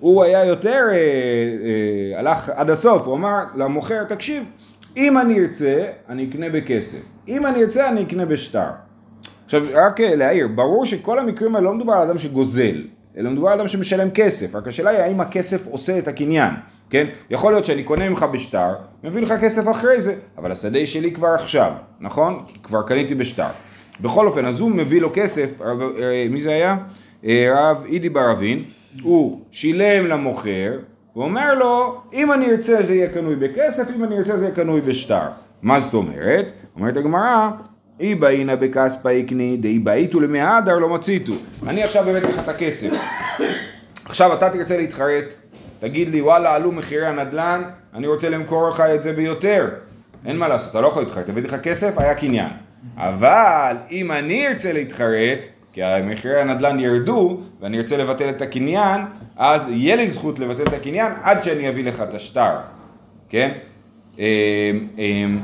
הוא 0.00 0.24
היה 0.24 0.44
יותר, 0.44 0.84
אה, 0.90 0.94
אה, 0.94 2.18
הלך 2.18 2.50
עד 2.54 2.70
הסוף, 2.70 3.06
הוא 3.06 3.16
אמר 3.16 3.44
למוכר, 3.54 4.04
תקשיב, 4.04 4.44
אם 4.96 5.18
אני 5.18 5.40
ארצה, 5.40 5.84
אני 6.08 6.28
אקנה 6.28 6.50
בכסף, 6.50 6.98
אם 7.28 7.46
אני 7.46 7.62
ארצה, 7.62 7.88
אני 7.88 8.02
אקנה 8.02 8.26
בשטר. 8.26 8.68
עכשיו, 9.44 9.64
רק 9.74 10.00
אה, 10.00 10.16
להעיר, 10.16 10.48
ברור 10.48 10.86
שכל 10.86 11.18
המקרים 11.18 11.56
האלה 11.56 11.66
לא 11.66 11.74
מדובר 11.74 11.92
על 11.92 12.08
אדם 12.08 12.18
שגוזל, 12.18 12.84
אלא 13.16 13.30
מדובר 13.30 13.48
על 13.48 13.58
אדם 13.58 13.68
שמשלם 13.68 14.10
כסף, 14.10 14.54
רק 14.54 14.68
השאלה 14.68 14.90
היא 14.90 14.98
האם 14.98 15.20
הכסף 15.20 15.66
עושה 15.66 15.98
את 15.98 16.08
הקניין, 16.08 16.54
כן? 16.90 17.06
יכול 17.30 17.52
להיות 17.52 17.64
שאני 17.64 17.82
קונה 17.82 18.08
ממך 18.08 18.26
בשטר, 18.32 18.74
מביא 19.04 19.22
לך 19.22 19.34
כסף 19.40 19.70
אחרי 19.70 20.00
זה, 20.00 20.14
אבל 20.38 20.52
השדה 20.52 20.86
שלי 20.86 21.12
כבר 21.12 21.28
עכשיו, 21.28 21.72
נכון? 22.00 22.42
כי 22.48 22.58
כבר 22.62 22.82
קניתי 22.82 23.14
בשטר. 23.14 23.48
בכל 24.00 24.26
אופן, 24.26 24.46
אז 24.46 24.60
הוא 24.60 24.70
מביא 24.70 25.00
לו 25.00 25.10
כסף, 25.14 25.60
מי 26.30 26.40
זה 26.40 26.50
היה? 26.50 26.76
רב 27.54 27.84
אידי 27.88 28.08
ברבין, 28.08 28.64
הוא 29.02 29.40
שילם 29.50 30.06
למוכר, 30.06 30.72
הוא 31.12 31.24
אומר 31.24 31.54
לו, 31.54 32.00
אם 32.12 32.32
אני 32.32 32.50
ארצה 32.50 32.82
זה 32.82 32.94
יהיה 32.94 33.08
קנוי 33.08 33.36
בכסף, 33.36 33.90
אם 33.96 34.04
אני 34.04 34.18
ארצה 34.18 34.36
זה 34.36 34.44
יהיה 34.44 34.54
קנוי 34.54 34.80
בשטר. 34.80 35.28
מה 35.62 35.80
זאת 35.80 35.94
אומרת? 35.94 36.46
אומרת 36.76 36.96
הגמרא, 36.96 37.48
אי 38.00 38.14
באינה 38.14 38.56
בכספא 38.56 39.08
יקני, 39.08 39.56
דאי 39.56 39.78
באיתו 39.78 40.20
למי 40.20 40.40
הדר 40.40 40.78
לא 40.78 40.88
מציתו. 40.88 41.32
אני 41.66 41.82
עכשיו 41.82 42.10
הבאתי 42.10 42.26
לך 42.26 42.38
את 42.38 42.48
הכסף. 42.48 42.90
עכשיו 44.04 44.34
אתה 44.34 44.50
תרצה 44.50 44.76
להתחרט, 44.76 45.34
תגיד 45.80 46.08
לי 46.08 46.20
וואלה 46.20 46.54
עלו 46.54 46.72
מחירי 46.72 47.06
הנדל"ן, 47.06 47.62
אני 47.94 48.06
רוצה 48.06 48.28
למכור 48.28 48.68
לך 48.68 48.80
את 48.80 49.02
זה 49.02 49.12
ביותר. 49.12 49.68
אין 50.26 50.36
מה 50.38 50.48
לעשות, 50.48 50.70
אתה 50.70 50.80
לא 50.80 50.86
יכול 50.86 51.02
להתחרט, 51.02 51.28
הבאתי 51.28 51.46
לך 51.46 51.56
כסף, 51.62 51.98
היה 51.98 52.14
קניין. 52.14 52.50
אבל 52.96 53.76
אם 53.90 54.12
אני 54.12 54.48
ארצה 54.48 54.72
להתחרט, 54.72 55.38
כי 55.76 55.82
מחירי 56.04 56.40
הנדל"ן 56.40 56.80
ירדו, 56.80 57.40
ואני 57.60 57.78
ארצה 57.78 57.96
לבטל 57.96 58.28
את 58.28 58.42
הקניין, 58.42 59.00
אז 59.36 59.68
יהיה 59.68 59.96
לי 59.96 60.06
זכות 60.08 60.38
לבטל 60.38 60.62
את 60.62 60.72
הקניין 60.72 61.12
עד 61.22 61.42
שאני 61.42 61.68
אביא 61.68 61.84
לך 61.84 62.00
את 62.00 62.14
השטר, 62.14 62.50
כן? 63.28 63.52
אמ, 64.18 64.24
אמ, 64.98 65.38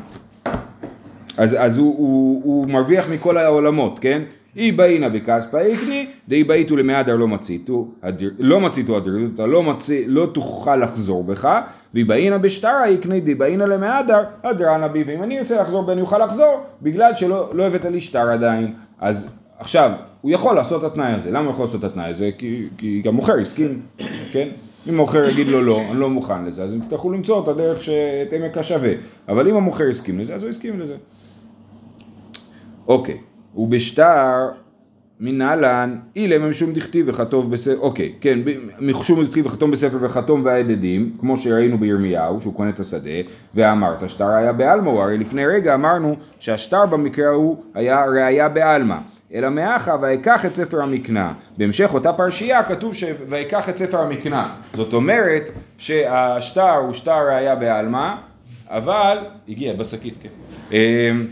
אז, 1.36 1.56
אז 1.58 1.78
הוא, 1.78 1.98
הוא, 1.98 2.40
הוא 2.44 2.68
מרוויח 2.68 3.10
מכל 3.10 3.36
העולמות, 3.36 3.98
כן? 3.98 4.22
אי 4.56 4.72
באינה 4.72 5.08
בכספא 5.08 5.56
יקני, 5.56 6.06
דאי 6.28 6.44
באיתו 6.44 6.76
למהדר 6.76 7.16
לא 7.16 7.28
מציתו, 7.28 7.88
הדיר- 8.02 8.34
לא 8.38 8.60
מציתו 8.60 8.96
הדרירות, 8.96 9.30
אתה 9.34 9.46
לא, 9.46 9.62
מצי, 9.62 10.04
לא 10.06 10.26
תוכל 10.34 10.76
לחזור 10.76 11.24
בך, 11.24 11.58
ואי 11.94 12.04
באינה 12.04 12.38
בשטרה 12.38 12.88
יקני, 12.88 13.20
דאי 13.20 13.34
באינה 13.34 13.66
למהדר, 13.66 14.22
הדרנה 14.44 14.88
בי, 14.88 15.04
ואם 15.06 15.22
אני 15.22 15.38
ארצה 15.38 15.60
לחזור 15.60 15.82
בי 15.82 15.92
אני 15.92 16.00
אוכל 16.00 16.24
לחזור, 16.24 16.60
בגלל 16.82 17.14
שלא 17.14 17.50
לא 17.54 17.62
הבאת 17.62 17.84
לי 17.84 18.00
שטר 18.00 18.30
עדיין. 18.30 18.74
אז 19.00 19.28
עכשיו, 19.58 19.90
הוא 20.22 20.30
יכול 20.30 20.54
לעשות 20.54 20.84
את 20.84 20.90
התנאי 20.90 21.12
הזה, 21.12 21.30
למה 21.30 21.44
הוא 21.44 21.50
יכול 21.50 21.64
לעשות 21.64 21.84
את 21.84 21.90
התנאי 21.90 22.08
הזה? 22.08 22.30
כי, 22.38 22.68
כי 22.78 23.02
גם 23.04 23.14
מוכר 23.14 23.38
הסכים, 23.40 23.80
כן? 24.32 24.48
אם 24.88 24.94
המוכר 24.94 25.28
יגיד 25.28 25.48
לו 25.48 25.62
לא, 25.62 25.80
אני 25.90 26.00
לא 26.00 26.10
מוכן 26.10 26.44
לזה, 26.44 26.62
אז 26.62 26.74
הם 26.74 26.80
יצטרכו 26.80 27.12
למצוא 27.12 27.42
את 27.42 27.48
הדרך 27.48 27.82
שאת 27.82 28.32
עמק 28.32 28.58
השווה. 28.58 28.92
אבל 29.28 29.48
אם 29.48 29.56
המוכר 29.56 29.88
הסכים 29.90 30.18
לזה, 30.18 30.34
אז 30.34 30.42
הוא 30.42 30.50
הסכים 30.50 30.80
לזה. 30.80 30.96
אוקיי, 32.88 33.18
ובשטר 33.56 34.48
מנהלן 35.20 35.98
אילם 36.16 36.50
משום 36.50 36.72
דכתיב 36.72 37.06
וכתוב 37.08 37.50
בספר, 37.50 37.78
אוקיי, 37.78 38.12
כן, 38.20 38.38
ב- 38.44 38.56
משום 38.80 39.24
דכתיב 39.24 39.46
וכתוב 39.46 39.70
בספר 39.70 39.96
וכתום 40.00 40.44
והעדדים, 40.44 41.16
כמו 41.20 41.36
שראינו 41.36 41.78
בירמיהו, 41.78 42.40
שהוא 42.40 42.54
קונה 42.54 42.70
את 42.70 42.80
השדה, 42.80 43.10
ואמרת 43.54 44.10
שטר 44.10 44.28
היה 44.28 44.52
בעלמא, 44.52 44.90
הרי 44.90 45.18
לפני 45.18 45.46
רגע 45.46 45.74
אמרנו 45.74 46.16
שהשטר 46.38 46.86
במקרה 46.86 47.28
ההוא 47.28 47.56
היה 47.74 48.04
ראיה 48.04 48.48
בעלמא. 48.48 48.96
אלא 49.34 49.48
מאחה 49.48 49.96
ויקח 50.00 50.46
את 50.46 50.54
ספר 50.54 50.82
המקנה. 50.82 51.32
בהמשך 51.56 51.94
אותה 51.94 52.12
פרשייה 52.12 52.62
כתוב 52.62 52.94
ש... 52.94 53.04
ויקח 53.28 53.68
את 53.68 53.76
ספר 53.76 54.00
המקנה. 54.00 54.54
זאת 54.74 54.92
אומרת 54.92 55.50
שהשטר 55.78 56.74
הוא 56.74 56.92
שטר 56.92 57.28
ראייה 57.28 57.54
בעלמא, 57.54 58.14
אבל, 58.68 59.18
הגיע 59.48 59.74
בשקית, 59.74 60.14
כן. 60.22 60.28
אמ, 60.72 61.26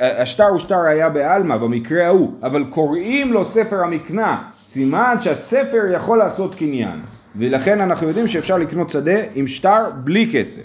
השטר 0.00 0.46
הוא 0.46 0.58
שטר 0.58 0.84
ראייה 0.84 1.08
בעלמא 1.08 1.56
במקרה 1.56 2.06
ההוא, 2.06 2.32
אבל 2.42 2.64
קוראים 2.64 3.32
לו 3.32 3.44
ספר 3.44 3.82
המקנה, 3.82 4.42
סימן 4.66 5.16
שהספר 5.20 5.82
יכול 5.94 6.18
לעשות 6.18 6.54
קניין. 6.54 7.00
ולכן 7.36 7.80
אנחנו 7.80 8.08
יודעים 8.08 8.26
שאפשר 8.26 8.58
לקנות 8.58 8.90
שדה 8.90 9.20
עם 9.34 9.48
שטר 9.48 9.90
בלי 10.04 10.30
כסף. 10.32 10.62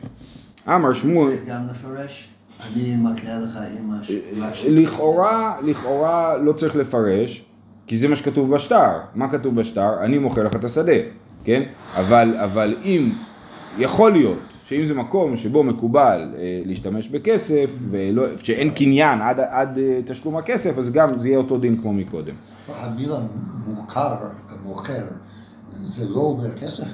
אמר 0.68 0.94
שמואל, 0.94 1.36
צריך 1.36 1.50
גם 1.50 1.62
לפרש, 1.70 2.30
אני 2.68 2.96
מקנה 2.96 3.40
לך 3.40 3.60
עם 3.80 3.92
השאלה 3.92 4.50
לכאורה, 4.70 5.58
לכאורה 5.64 6.38
לא 6.38 6.54
צריך 6.54 6.76
לפרש, 6.76 7.46
כי 7.88 7.98
זה 7.98 8.08
מה 8.08 8.16
שכתוב 8.16 8.56
בשטר. 8.56 8.90
מה 9.16 9.32
כתוב 9.32 9.56
בשטר? 9.56 10.04
אני 10.04 10.18
מוכר 10.18 10.44
לך 10.44 10.56
את 10.56 10.64
השדה, 10.64 10.98
כן? 11.44 11.64
אבל, 11.96 12.36
אבל 12.38 12.76
אם, 12.84 13.12
יכול 13.78 14.12
להיות 14.12 14.40
שאם 14.66 14.86
זה 14.86 14.94
מקום 14.94 15.38
שבו 15.38 15.64
מקובל 15.64 16.30
אה, 16.36 16.62
להשתמש 16.66 17.08
בכסף, 17.10 17.72
ולא, 17.90 18.24
שאין 18.38 18.70
קניין 18.70 19.22
עד, 19.22 19.40
עד 19.40 19.78
אה, 19.78 20.00
תשלום 20.06 20.38
הכסף, 20.38 20.78
אז 20.78 20.92
גם 20.92 21.20
זה 21.20 21.30
יהיה 21.30 21.38
אותו 21.38 21.58
דין 21.58 21.78
כמו 21.78 21.94
מקודם. 21.94 22.34
המילה 22.68 23.20
מוכר, 23.68 24.16
מוכר, 24.64 25.04
זה 25.84 26.10
לא 26.10 26.20
אומר 26.20 26.58
כסף. 26.58 26.88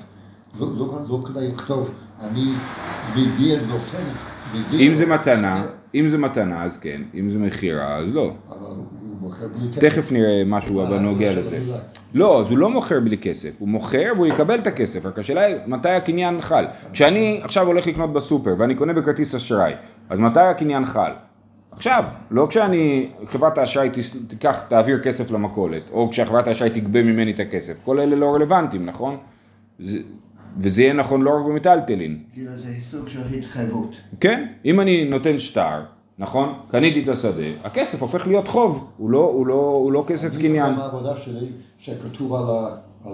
לא, 0.59 0.67
לא, 0.77 0.99
לא 1.09 1.19
כדאי 1.27 1.51
לכתוב, 1.51 1.89
אני 2.21 2.53
מביא, 3.15 3.57
נותן, 3.57 4.01
מביא. 4.01 4.36
אם 4.79 4.93
זה 4.93 5.05
מתנה, 5.05 5.65
אם 5.95 6.07
זה 6.07 6.17
מתנה 6.17 6.63
אז 6.63 6.77
כן, 6.77 7.01
אם 7.15 7.29
זה 7.29 7.39
מכירה 7.39 7.97
אז 7.97 8.13
לא. 8.13 8.33
תכף 9.71 10.11
נראה 10.11 10.43
משהו 10.45 10.79
אה, 10.79 10.85
בנוגע 10.85 11.33
לא 11.33 11.39
לזה. 11.39 11.49
של 11.49 11.55
המילה. 11.55 11.77
לא, 12.13 12.41
אז 12.41 12.49
הוא 12.49 12.57
לא 12.57 12.69
מוכר 12.69 12.99
בלי 12.99 13.17
כסף, 13.17 13.55
הוא 13.59 13.69
מוכר 13.69 14.11
והוא 14.15 14.27
יקבל 14.27 14.59
את 14.59 14.67
הכסף, 14.67 15.05
רק 15.05 15.19
השאלה 15.19 15.41
היא 15.41 15.55
מתי 15.67 15.89
הקניין 15.89 16.41
חל. 16.41 16.65
כשאני 16.93 17.39
עכשיו 17.43 17.67
הולך 17.67 17.87
לקנות 17.87 18.13
בסופר 18.13 18.55
ואני 18.57 18.75
קונה 18.75 18.93
בכרטיס 18.93 19.35
אשראי, 19.35 19.73
אז 20.09 20.19
מתי 20.19 20.39
הקניין 20.39 20.85
חל? 20.85 21.11
עכשיו, 21.71 22.03
לא 22.31 22.47
כשאני, 22.49 23.09
חברת 23.25 23.57
האשראי 23.57 23.89
תיקח, 24.27 24.59
תעביר 24.67 24.99
כסף 24.99 25.31
למכולת, 25.31 25.81
או 25.91 26.09
כשחברת 26.11 26.47
האשראי 26.47 26.69
תגבה 26.69 27.03
ממני 27.03 27.31
את 27.31 27.39
הכסף, 27.39 27.73
כל 27.85 27.99
אלה 27.99 28.15
לא 28.15 28.35
רלוונטיים, 28.35 28.85
נכון? 28.85 29.17
זה, 29.79 29.99
וזה 30.59 30.81
יהיה 30.81 30.93
נכון 30.93 31.21
לא 31.21 31.29
רק 31.29 31.45
במיטלטלין. 31.45 32.17
כאילו 32.33 32.51
זה 32.57 32.73
סוג 32.81 33.07
של 33.07 33.19
התחייבות. 33.37 33.95
כן, 34.19 34.47
אם 34.65 34.79
אני 34.79 35.05
נותן 35.09 35.39
שטר, 35.39 35.81
נכון? 36.19 36.53
קניתי 36.71 37.03
את 37.03 37.09
השדה, 37.09 37.43
הכסף 37.63 38.01
הופך 38.01 38.27
להיות 38.27 38.47
חוב, 38.47 38.87
הוא 38.97 39.09
לא, 39.09 39.17
הוא 39.17 39.47
לא, 39.47 39.53
הוא 39.53 39.91
לא 39.91 40.03
כסף 40.07 40.37
קניין. 40.37 40.65
אני 40.65 40.75
בעבודה 40.75 41.15
שלי, 41.17 41.47
שכתוב 41.79 42.33
על 42.33 42.43
ה- 42.49 42.75
על 43.05 43.13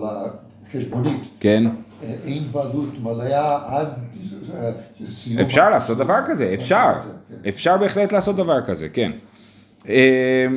החשבונית, 0.69 1.21
כן, 1.39 1.63
אה, 2.03 2.13
אין 2.25 2.43
בעלות 2.51 2.89
מלאה 3.03 3.77
עד 3.79 3.87
אה, 4.53 4.71
סיום. 5.11 5.39
אפשר 5.39 5.69
לעשות 5.69 5.97
דבר 5.97 6.17
כזה, 6.25 6.51
אפשר, 6.53 6.91
כן. 6.95 7.49
אפשר 7.49 7.77
בהחלט 7.77 8.11
לעשות 8.13 8.35
דבר 8.35 8.61
כזה, 8.65 8.89
כן. 8.89 9.11
אה, 9.89 10.47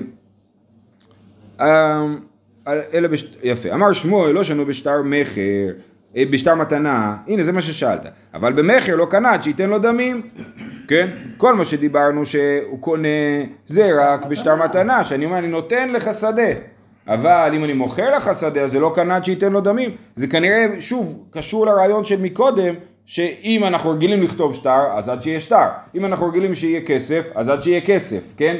אלה 2.66 3.08
בש... 3.08 3.36
יפה, 3.42 3.74
אמר 3.74 3.92
שמואל 3.92 4.32
לא 4.32 4.44
שנו 4.44 4.66
בשטר 4.66 5.02
מכר, 5.04 5.72
בשטר 6.14 6.54
מתנה, 6.54 7.16
הנה 7.28 7.44
זה 7.44 7.52
מה 7.52 7.60
ששאלת, 7.60 8.06
אבל 8.34 8.52
במכר 8.52 8.96
לא 8.96 9.06
קנה 9.10 9.30
עד 9.30 9.42
שייתן 9.42 9.70
לו 9.70 9.78
דמים, 9.78 10.22
כן? 10.88 11.08
כל 11.36 11.54
מה 11.54 11.64
שדיברנו 11.64 12.26
שהוא 12.26 12.80
קונה 12.80 13.08
זה 13.64 13.90
רק 13.98 14.26
בשטר 14.26 14.54
מתנה, 14.54 15.04
שאני 15.04 15.24
אומר 15.24 15.38
אני 15.38 15.46
נותן 15.46 15.88
לך 15.88 16.12
שדה, 16.12 16.48
אבל 17.08 17.52
אם 17.54 17.64
אני 17.64 17.72
מוכר 17.72 18.16
לך 18.16 18.30
שדה 18.40 18.60
אז 18.60 18.72
זה 18.72 18.80
לא 18.80 18.92
קנה 18.94 19.16
עד 19.16 19.24
שייתן 19.24 19.52
לו 19.52 19.60
דמים, 19.60 19.90
זה 20.16 20.26
כנראה 20.26 20.66
שוב 20.80 21.26
קשור 21.30 21.66
לרעיון 21.66 22.04
של 22.04 22.20
מקודם 22.22 22.74
שאם 23.06 23.64
אנחנו 23.64 23.90
רגילים 23.90 24.22
לכתוב 24.22 24.54
שטר, 24.54 24.96
אז 24.96 25.08
עד 25.08 25.22
שיהיה 25.22 25.40
שטר. 25.40 25.66
אם 25.94 26.04
אנחנו 26.04 26.26
רגילים 26.28 26.54
שיהיה 26.54 26.80
כסף, 26.80 27.30
אז 27.34 27.48
עד 27.48 27.62
שיהיה 27.62 27.80
כסף, 27.80 28.34
כן? 28.36 28.56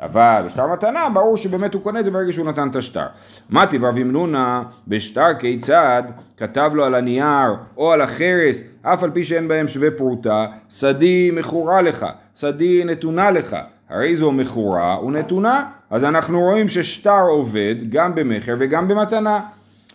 אבל 0.00 0.42
בשטר 0.46 0.66
מתנה, 0.66 1.08
ברור 1.14 1.36
שבאמת 1.36 1.74
הוא 1.74 1.82
קונה 1.82 2.00
את 2.00 2.04
זה 2.04 2.10
ברגע 2.10 2.32
שהוא 2.32 2.46
נתן 2.46 2.68
את 2.68 2.76
השטר. 2.76 3.06
מתי 3.50 3.78
רב 3.78 3.98
ימנונה, 3.98 4.62
בשטר 4.88 5.34
כיצד, 5.38 6.02
כתב 6.36 6.70
לו 6.74 6.84
על 6.84 6.94
הנייר 6.94 7.56
או 7.76 7.92
על 7.92 8.00
החרס, 8.00 8.62
אף 8.82 9.02
על 9.02 9.10
פי 9.10 9.24
שאין 9.24 9.48
בהם 9.48 9.68
שווה 9.68 9.90
פרוטה, 9.90 10.46
שדי 10.70 11.30
מכורה 11.32 11.82
לך, 11.82 12.06
שדי 12.34 12.84
נתונה 12.84 13.30
לך. 13.30 13.56
הרי 13.88 14.14
זו 14.14 14.32
מכורה 14.32 15.04
ונתונה, 15.04 15.64
אז 15.90 16.04
אנחנו 16.04 16.40
רואים 16.40 16.68
ששטר 16.68 17.22
עובד 17.28 17.74
גם 17.88 18.14
במכר 18.14 18.54
וגם 18.58 18.88
במתנה. 18.88 19.40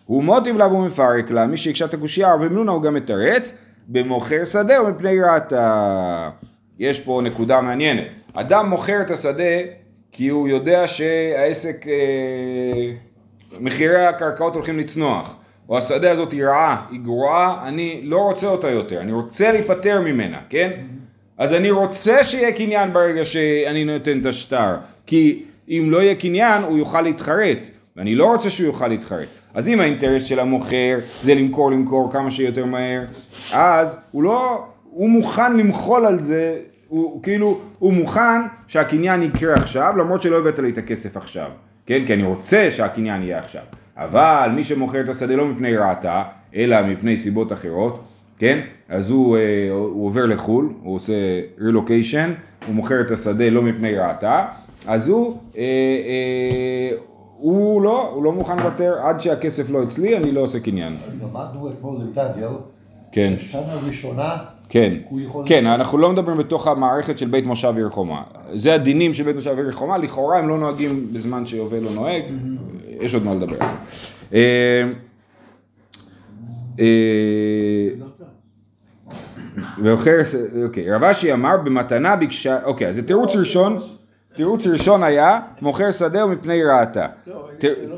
הוא 0.06 0.24
מוטיב 0.24 0.58
לה 0.58 0.68
והוא 0.68 0.86
מפרק 0.86 1.32
לה, 1.32 1.48
מי 1.48 1.58
שהקשה 1.58 1.86
את 1.86 1.94
הקושייה, 1.94 2.34
רבי 2.34 2.48
מנונה 2.48 2.72
הוא 2.72 2.84
גם 2.84 2.94
מתרץ, 2.94 3.58
במוכר 3.88 4.44
שדה 4.44 4.78
או 4.78 4.88
מפני 4.88 5.22
ראתה. 5.22 6.30
יש 6.80 7.00
פה 7.00 7.22
נקודה 7.24 7.62
מעניינת. 7.62 8.08
אדם 8.34 8.70
מוכר 8.70 9.02
את 9.02 9.12
השדה 9.12 9.44
כי 10.18 10.28
הוא 10.28 10.48
יודע 10.48 10.88
שהעסק, 10.88 11.86
אה, 11.88 12.92
מחירי 13.60 14.06
הקרקעות 14.06 14.56
הולכים 14.56 14.80
לצנוח. 14.80 15.36
או 15.70 15.78
השדה 15.78 16.12
הזאת 16.12 16.32
היא 16.32 16.46
רעה, 16.46 16.86
היא 16.92 17.00
גרועה, 17.00 17.68
אני 17.68 18.02
לא 18.04 18.18
רוצה 18.18 18.48
אותה 18.48 18.70
יותר, 18.70 19.02
אני 19.02 19.12
רוצה 19.12 19.52
להיפטר 19.52 20.02
ממנה, 20.02 20.38
כן? 20.50 20.72
אז 21.38 21.54
אני 21.54 21.72
רוצה 21.72 22.24
שיהיה 22.24 22.52
קניין 22.52 22.94
ברגע 22.94 23.26
שאני 23.26 23.86
נותן 23.86 24.22
את 24.22 24.26
השטר, 24.26 24.76
כי 25.06 25.44
אם 25.70 25.88
לא 25.92 26.02
יהיה 26.02 26.16
קניין 26.16 26.64
הוא 26.64 26.78
יוכל 26.78 27.02
להתחרט, 27.02 27.70
ואני 27.96 28.16
לא 28.16 28.26
רוצה 28.26 28.50
שהוא 28.50 28.68
יוכל 28.68 28.88
להתחרט. 28.88 29.28
אז 29.54 29.70
אם 29.70 29.80
האינטרס 29.80 30.24
של 30.24 30.40
המוכר 30.40 30.98
זה 31.24 31.36
למכור 31.36 31.72
למכור 31.72 32.12
כמה 32.12 32.32
שיותר 32.32 32.66
מהר, 32.66 33.02
אז 33.54 33.96
הוא 34.12 34.24
לא, 34.24 34.66
הוא 34.84 35.10
מוכן 35.10 35.58
למחול 35.58 36.06
על 36.06 36.20
זה, 36.20 36.58
הוא, 36.96 37.24
כאילו, 37.24 37.60
הוא 37.80 37.94
מוכן 37.94 38.42
שהקניין 38.68 39.22
יקרה 39.22 39.54
עכשיו, 39.54 39.94
למרות 39.98 40.22
שלא 40.22 40.38
הבאת 40.38 40.60
לי 40.60 40.70
את 40.70 40.78
הכסף 40.78 41.18
עכשיו, 41.18 41.50
כן? 41.86 42.04
כי 42.06 42.14
אני 42.14 42.24
רוצה 42.24 42.70
שהקניין 42.72 43.24
יהיה 43.24 43.40
עכשיו. 43.40 43.62
אבל 43.98 44.50
מי 44.56 44.64
שמוכר 44.64 45.02
את 45.02 45.10
השדה 45.10 45.36
לא 45.36 45.48
מפני 45.48 45.78
רעתה, 45.78 46.24
אלא 46.56 46.82
מפני 46.82 47.18
סיבות 47.18 47.54
אחרות, 47.54 48.04
כן? 48.40 48.60
אז 48.90 49.12
הוא, 49.12 49.38
אה, 49.38 49.70
הוא 49.72 50.08
עובר 50.08 50.26
לחו"ל, 50.26 50.74
הוא 50.84 50.96
עושה 50.96 51.14
רילוקיישן, 51.62 52.34
הוא 52.68 52.76
מוכר 52.76 53.02
את 53.02 53.12
השדה 53.12 53.50
לא 53.50 53.62
מפני 53.62 53.96
רעתה, 53.96 54.46
אז 54.88 55.10
הוא, 55.10 55.38
אה, 55.58 55.62
אה, 55.62 56.98
הוא 57.38 57.82
לא, 57.82 58.10
הוא 58.14 58.24
לא 58.24 58.32
מוכן 58.32 58.58
לוותר 58.58 58.94
עד 59.04 59.20
שהכסף 59.20 59.70
לא 59.70 59.84
אצלי, 59.84 60.18
אני 60.18 60.32
לא 60.32 60.42
עושה 60.42 60.60
קניין. 60.60 60.96
למדנו 61.22 61.70
אתמול 61.70 61.96
עם 62.02 62.12
דניאל, 62.14 62.54
כן. 63.12 63.34
ששנה 63.38 63.76
ראשונה, 63.88 64.38
כן, 64.70 64.94
כן, 65.46 65.66
אנחנו 65.66 65.98
לא 65.98 66.12
מדברים 66.12 66.38
בתוך 66.38 66.68
המערכת 66.68 67.18
של 67.18 67.28
בית 67.28 67.46
מושב 67.46 67.74
עיר 67.78 67.90
חומה. 67.90 68.24
זה 68.54 68.74
הדינים 68.74 69.14
של 69.14 69.24
בית 69.24 69.36
מושב 69.36 69.58
עיר 69.58 69.72
חומה, 69.72 69.98
לכאורה 69.98 70.40
הם 70.40 70.50
לא 70.50 70.58
נוהגים 70.58 71.14
בזמן 71.14 71.46
שיובל 71.46 71.80
לא 71.80 71.92
נוהג, 71.92 72.24
יש 73.00 73.14
עוד 73.14 73.24
מה 73.24 73.34
לדבר. 73.34 73.58
אה, 74.34 74.84
אה, 76.80 76.86
אוקיי, 80.64 80.92
רב 80.92 81.04
אשי 81.04 81.34
אמר 81.34 81.58
במתנה 81.58 82.16
ביקשה, 82.16 82.64
אוקיי, 82.64 82.88
אז 82.88 82.96
זה 82.96 83.08
תירוץ 83.08 83.36
ראשון, 83.36 83.80
תירוץ 84.36 84.68
ראשון 84.68 85.04
היה 85.04 85.40
מוכר 85.62 85.92
שדה 85.92 86.26
ומפני 86.26 86.64
רעתה. 86.64 87.08
לא, 87.28 87.50
לא. 87.88 87.98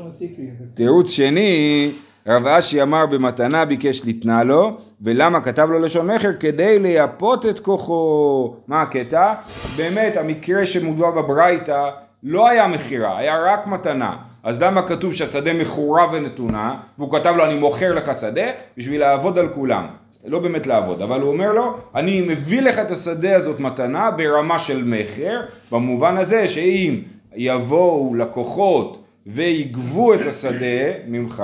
תירוץ 0.74 1.10
שני, 1.10 1.92
רב 2.26 2.46
אשי 2.46 2.82
אמר 2.82 3.06
במתנה 3.06 3.64
ביקש 3.64 4.06
לתנה 4.06 4.44
לו, 4.44 4.78
ולמה 5.02 5.40
כתב 5.40 5.68
לו 5.70 5.78
לשון 5.78 6.10
מכר? 6.10 6.32
כדי 6.40 6.78
לייפות 6.78 7.46
את 7.46 7.60
כוחו. 7.60 8.54
מה 8.68 8.82
הקטע? 8.82 9.34
באמת, 9.76 10.16
המקרה 10.16 10.66
שמודע 10.66 11.10
בברייתא 11.10 11.90
לא 12.22 12.48
היה 12.48 12.68
מכירה, 12.68 13.18
היה 13.18 13.42
רק 13.52 13.66
מתנה. 13.66 14.16
אז 14.42 14.62
למה 14.62 14.82
כתוב 14.82 15.14
שהשדה 15.14 15.52
מכורה 15.54 16.06
ונתונה, 16.12 16.76
והוא 16.98 17.12
כתב 17.12 17.34
לו 17.36 17.44
אני 17.44 17.58
מוכר 17.58 17.94
לך 17.94 18.14
שדה, 18.14 18.46
בשביל 18.76 19.00
לעבוד 19.00 19.38
על 19.38 19.48
כולם. 19.48 19.86
לא 20.26 20.38
באמת 20.38 20.66
לעבוד, 20.66 21.02
אבל 21.02 21.20
הוא 21.20 21.32
אומר 21.32 21.52
לו, 21.52 21.76
אני 21.94 22.20
מביא 22.20 22.62
לך 22.62 22.78
את 22.78 22.90
השדה 22.90 23.36
הזאת 23.36 23.60
מתנה 23.60 24.10
ברמה 24.10 24.58
של 24.58 24.84
מכר, 24.84 25.40
במובן 25.72 26.16
הזה 26.16 26.48
שאם 26.48 27.00
יבואו 27.34 28.14
לקוחות 28.14 29.04
ויגבו 29.26 30.14
את 30.14 30.26
השדה 30.26 30.90
ממך, 31.06 31.42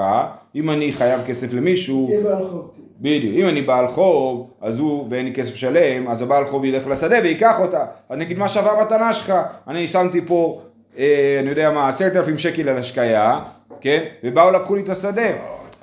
אם 0.55 0.71
אני 0.71 0.93
חייב 0.93 1.21
כסף 1.27 1.53
למישהו. 1.53 2.11
בדיוק, 3.05 3.35
אם 3.37 3.49
אני 3.49 3.63
בעל 3.63 3.89
חוב, 3.89 4.51
אז 4.61 4.79
הוא, 4.79 5.07
ואין 5.11 5.27
לי 5.27 5.33
כסף 5.33 5.55
לשלם, 5.55 6.09
אז 6.09 6.23
הבעל 6.23 6.45
חוב 6.45 6.65
ילך 6.65 6.87
לשדה 6.87 7.17
ויקח 7.23 7.57
אותה. 7.61 7.85
אז 8.09 8.19
נגיד, 8.19 8.39
מה 8.39 8.49
שווה 8.49 8.81
המתנה 8.81 9.13
שלך? 9.13 9.35
אני 9.69 9.87
שמתי 9.87 10.21
פה, 10.27 10.61
אה, 10.99 11.37
אני 11.41 11.51
יודע 11.51 11.71
מה, 11.71 11.89
עשרת 11.89 12.17
אלפים 12.17 12.39
שקל 12.39 12.69
על 12.69 12.79
השקיה, 12.79 13.41
כן? 13.81 14.05
ובאו 14.25 14.51
לקחו 14.51 14.75
לי 14.75 14.83
את 14.83 14.89
השדה. 14.89 15.31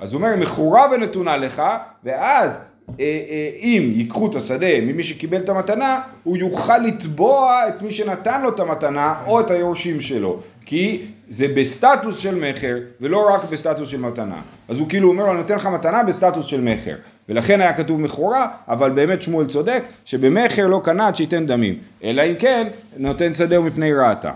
אז 0.00 0.14
הוא 0.14 0.22
אומר, 0.22 0.36
מכורה 0.36 0.86
ונתונה 0.92 1.36
לך, 1.36 1.62
ואז 2.04 2.60
אה, 3.00 3.04
אה, 3.04 3.50
אם 3.60 3.92
ייקחו 3.94 4.30
את 4.30 4.34
השדה 4.34 4.80
ממי 4.82 5.02
שקיבל 5.02 5.38
את 5.38 5.48
המתנה, 5.48 6.00
הוא 6.24 6.36
יוכל 6.36 6.78
לתבוע 6.78 7.68
את 7.68 7.82
מי 7.82 7.92
שנתן 7.92 8.42
לו 8.42 8.48
את 8.48 8.60
המתנה, 8.60 9.14
או 9.26 9.40
את 9.40 9.50
היורשים 9.50 10.00
שלו. 10.00 10.40
כי 10.66 11.06
זה 11.30 11.46
בסטטוס 11.54 12.18
של 12.18 12.50
מכר, 12.50 12.76
ולא 13.00 13.34
רק 13.34 13.44
בסטטוס 13.50 13.88
של 13.88 14.00
מתנה. 14.00 14.40
אז 14.68 14.78
הוא 14.78 14.88
כאילו 14.88 15.08
אומר 15.08 15.24
לו, 15.24 15.30
אני 15.30 15.38
נותן 15.38 15.54
לך 15.54 15.66
מתנה 15.66 16.02
בסטטוס 16.02 16.46
של 16.46 16.60
מכר. 16.60 16.94
ולכן 17.28 17.60
היה 17.60 17.72
כתוב 17.72 18.00
מכורה, 18.00 18.48
אבל 18.68 18.90
באמת 18.90 19.22
שמואל 19.22 19.46
צודק, 19.46 19.82
שבמכר 20.04 20.66
לא 20.66 20.80
קנה 20.84 21.06
עד 21.06 21.14
שייתן 21.14 21.46
דמים. 21.46 21.74
אלא 22.04 22.22
אם 22.22 22.34
כן, 22.38 22.68
נותן 22.96 23.34
שדהו 23.34 23.62
מפני 23.62 23.94
רעתה. 23.94 24.32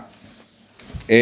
אמ, 1.09 1.15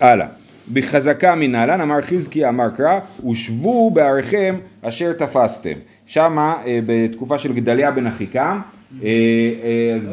הלאה. 0.00 0.26
בחזקה 0.72 1.34
מנהלן 1.34 1.80
אמר 1.80 2.02
חזקי 2.02 2.48
אמר 2.48 2.70
קרא 2.70 2.98
ושבו 3.30 3.90
בעריכם 3.90 4.56
אשר 4.82 5.12
תפסתם. 5.12 5.78
שמה 6.06 6.56
אה, 6.66 6.78
בתקופה 6.86 7.38
של 7.38 7.52
גדליה 7.52 7.90
בן 7.90 8.06
אחיקם, 8.06 8.60
אה, 9.02 9.08
אה, 9.08 9.96
אז 9.96 10.10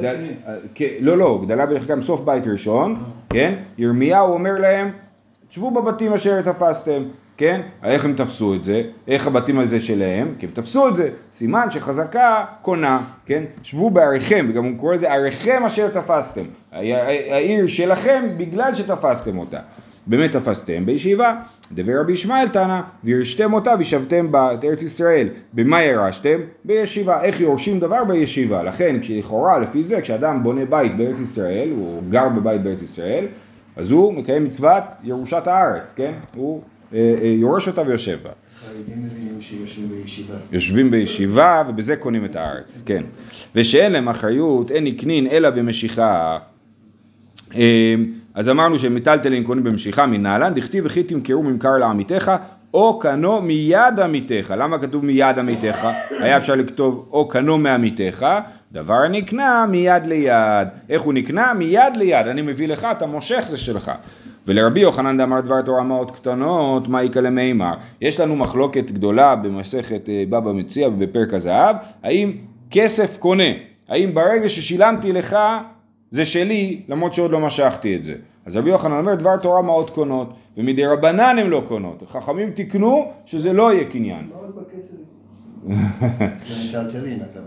לא 0.99 1.17
לא, 1.17 1.39
גדליה 1.43 1.65
בן 1.65 1.75
אחיקם 1.75 2.01
סוף 2.01 2.21
בית 2.21 2.47
ראשון, 2.47 2.95
כן? 3.29 3.53
ירמיהו 3.77 4.33
אומר 4.33 4.59
להם 4.59 4.91
שבו 5.49 5.71
בבתים 5.71 6.13
אשר 6.13 6.41
תפסתם, 6.41 7.03
כן? 7.39 7.61
איך 7.83 8.05
הם 8.05 8.13
תפסו 8.13 8.53
את 8.53 8.63
זה? 8.63 8.83
איך 9.07 9.27
הבתים 9.27 9.59
הזה 9.59 9.79
שלהם? 9.79 10.33
כי 10.39 10.45
הם 10.45 10.51
תפסו 10.51 10.87
את 10.87 10.95
זה, 10.95 11.09
סימן 11.31 11.71
שחזקה 11.71 12.45
קונה, 12.61 12.99
כן? 13.25 13.43
שבו 13.63 13.89
בעריכם, 13.89 14.45
וגם 14.49 14.65
הוא 14.65 14.77
קורא 14.77 14.93
לזה 14.93 15.13
עריכם 15.13 15.63
אשר 15.65 15.89
תפסתם, 15.89 16.41
העיר 16.71 17.67
שלכם 17.67 18.27
בגלל 18.37 18.73
שתפסתם 18.73 19.37
אותה. 19.37 19.59
באמת 20.07 20.31
תפסתם 20.31 20.85
בישיבה, 20.85 21.35
דבר 21.71 21.93
רבי 21.99 22.13
ישמעאל 22.13 22.47
תנא, 22.47 22.81
וירשתם 23.03 23.53
אותה 23.53 23.73
וישבתם 23.79 24.31
בה 24.31 24.53
את 24.53 24.63
ארץ 24.63 24.81
ישראל. 24.81 25.27
במה 25.53 25.83
ירשתם? 25.83 26.39
בישיבה. 26.65 27.23
איך 27.23 27.41
יורשים 27.41 27.79
דבר? 27.79 28.03
בישיבה. 28.03 28.63
לכן 28.63 28.95
כשלכאורה 29.01 29.59
לפי 29.59 29.83
זה 29.83 30.01
כשאדם 30.01 30.43
בונה 30.43 30.65
בית 30.65 30.97
בארץ 30.97 31.19
ישראל, 31.19 31.69
הוא 31.69 32.01
גר 32.09 32.29
בבית 32.29 32.63
בארץ 32.63 32.81
ישראל, 32.81 33.25
אז 33.75 33.91
הוא 33.91 34.13
מקיים 34.13 34.43
מצוות 34.43 34.83
ירושת 35.03 35.47
הארץ, 35.47 35.93
כן? 35.95 36.11
הוא 36.35 36.61
יורש 37.37 37.67
אותה 37.67 37.81
ויושב 37.85 38.19
בה. 38.23 38.29
יושבים 40.51 40.91
בישיבה 40.91 41.63
ובזה 41.67 41.95
קונים 41.95 42.25
את 42.25 42.35
הארץ, 42.35 42.81
כן. 42.85 43.03
ושאין 43.55 43.91
להם 43.91 44.09
אחריות, 44.09 44.71
אין 44.71 44.83
נקנין 44.83 45.27
אלא 45.27 45.49
במשיכה. 45.49 46.37
אמ, 47.55 47.59
אז 48.33 48.49
אמרנו 48.49 48.79
שמטלטלין 48.79 49.43
קונים 49.43 49.63
במשיכה 49.63 50.05
מנהלן, 50.05 50.53
דכתיב 50.53 50.85
וכי 50.85 51.03
תמכרו 51.03 51.43
ממכר 51.43 51.77
לעמיתך, 51.77 52.31
או 52.73 52.99
קנו 52.99 53.41
מיד 53.41 53.99
עמיתך. 54.03 54.53
למה 54.57 54.79
כתוב 54.79 55.05
מיד 55.05 55.39
עמיתך? 55.39 55.87
היה 56.09 56.37
אפשר 56.37 56.55
לכתוב 56.55 57.09
או 57.11 57.27
קנו 57.27 57.57
מעמיתך, 57.57 58.25
דבר 58.71 59.07
נקנה 59.07 59.65
מיד 59.69 60.07
ליד. 60.07 60.67
איך 60.89 61.01
הוא 61.01 61.13
נקנה? 61.13 61.53
מיד 61.53 61.97
ליד. 61.97 62.27
אני 62.27 62.41
מביא 62.41 62.67
לך, 62.67 62.87
אתה 62.91 63.05
מושך, 63.05 63.43
זה 63.47 63.57
שלך. 63.57 63.91
ולרבי 64.47 64.79
יוחנן 64.79 65.17
דאמר 65.17 65.41
דבר 65.41 65.61
תורה 65.61 65.83
מעות 65.83 66.11
קטנות, 66.11 66.87
מה 66.87 67.03
יקלה 67.03 67.29
מימר. 67.29 67.73
יש 68.01 68.19
לנו 68.19 68.35
מחלוקת 68.35 68.91
גדולה 68.91 69.35
במסכת 69.35 70.09
אה, 70.09 70.23
בבא 70.29 70.51
מציע 70.51 70.89
בפרק 70.89 71.33
הזהב, 71.33 71.75
האם 72.03 72.31
כסף 72.71 73.17
קונה, 73.17 73.43
האם 73.89 74.13
ברגע 74.13 74.49
ששילמתי 74.49 75.13
לך 75.13 75.37
זה 76.11 76.25
שלי, 76.25 76.81
למרות 76.87 77.13
שעוד 77.13 77.31
לא 77.31 77.39
משכתי 77.39 77.95
את 77.95 78.03
זה. 78.03 78.13
אז 78.49 78.57
רבי 78.57 78.69
יוחנן 78.69 78.97
אומר 78.97 79.15
דבר 79.15 79.37
תורה 79.37 79.61
מעות 79.61 79.89
קונות, 79.89 80.33
ומדי 80.57 80.85
רבנן 80.85 81.35
הם 81.39 81.49
לא 81.49 81.63
קונות. 81.67 82.03
חכמים 82.07 82.51
תיקנו 82.51 83.11
שזה 83.25 83.53
לא 83.53 83.73
יהיה 83.73 83.85
קניין. 83.85 84.29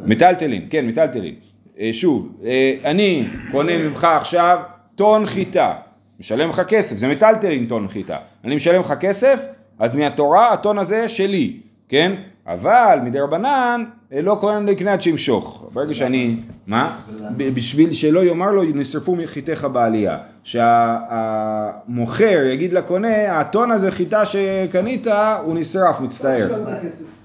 מטלטלין, 0.07 0.67
כן, 0.71 0.87
מטלטלין. 0.87 1.35
אה, 1.79 1.91
שוב, 1.93 2.33
אה, 2.45 2.77
אני 2.85 3.29
קונה 3.51 3.79
ממך 3.79 4.05
עכשיו 4.05 4.59
טון 4.95 5.27
חיטה, 5.27 5.75
משלם 6.21 6.51
לך 6.51 6.61
כסף, 6.69 6.97
זה 6.97 7.09
מטלטלין 7.09 7.67
טון 7.67 7.89
חיטה. 7.89 8.19
אני 8.45 8.57
משלם 8.57 8.81
לך 8.81 8.95
כסף, 9.01 9.47
אז 9.79 9.95
מהתורה 9.95 10.53
הטון 10.53 10.79
הזה 10.79 11.09
שלי, 11.09 11.61
כן? 11.89 12.13
אבל 12.47 12.99
מדי 13.05 13.21
רבנן 13.21 13.85
אה, 14.13 14.23
לא 14.23 14.39
כהן 14.41 14.67
לקנת 14.69 15.01
שימשוך. 15.03 15.71
ברגע 15.73 15.95
שאני, 15.95 16.37
מה? 16.67 16.99
בשביל 17.37 17.93
שלא 17.93 18.21
יאמר 18.25 18.51
לו 18.51 18.63
נשרפו 18.63 19.17
מחיתך 19.17 19.67
בעלייה. 19.73 20.19
שהמוכר 20.45 22.25
יגיד 22.53 22.73
לקונה, 22.73 23.41
הטון 23.41 23.71
הזה 23.71 23.91
חיטה 23.91 24.25
שקנית 24.25 25.07
הוא 25.45 25.55
נשרף, 25.59 26.01
מצטער. 26.01 26.49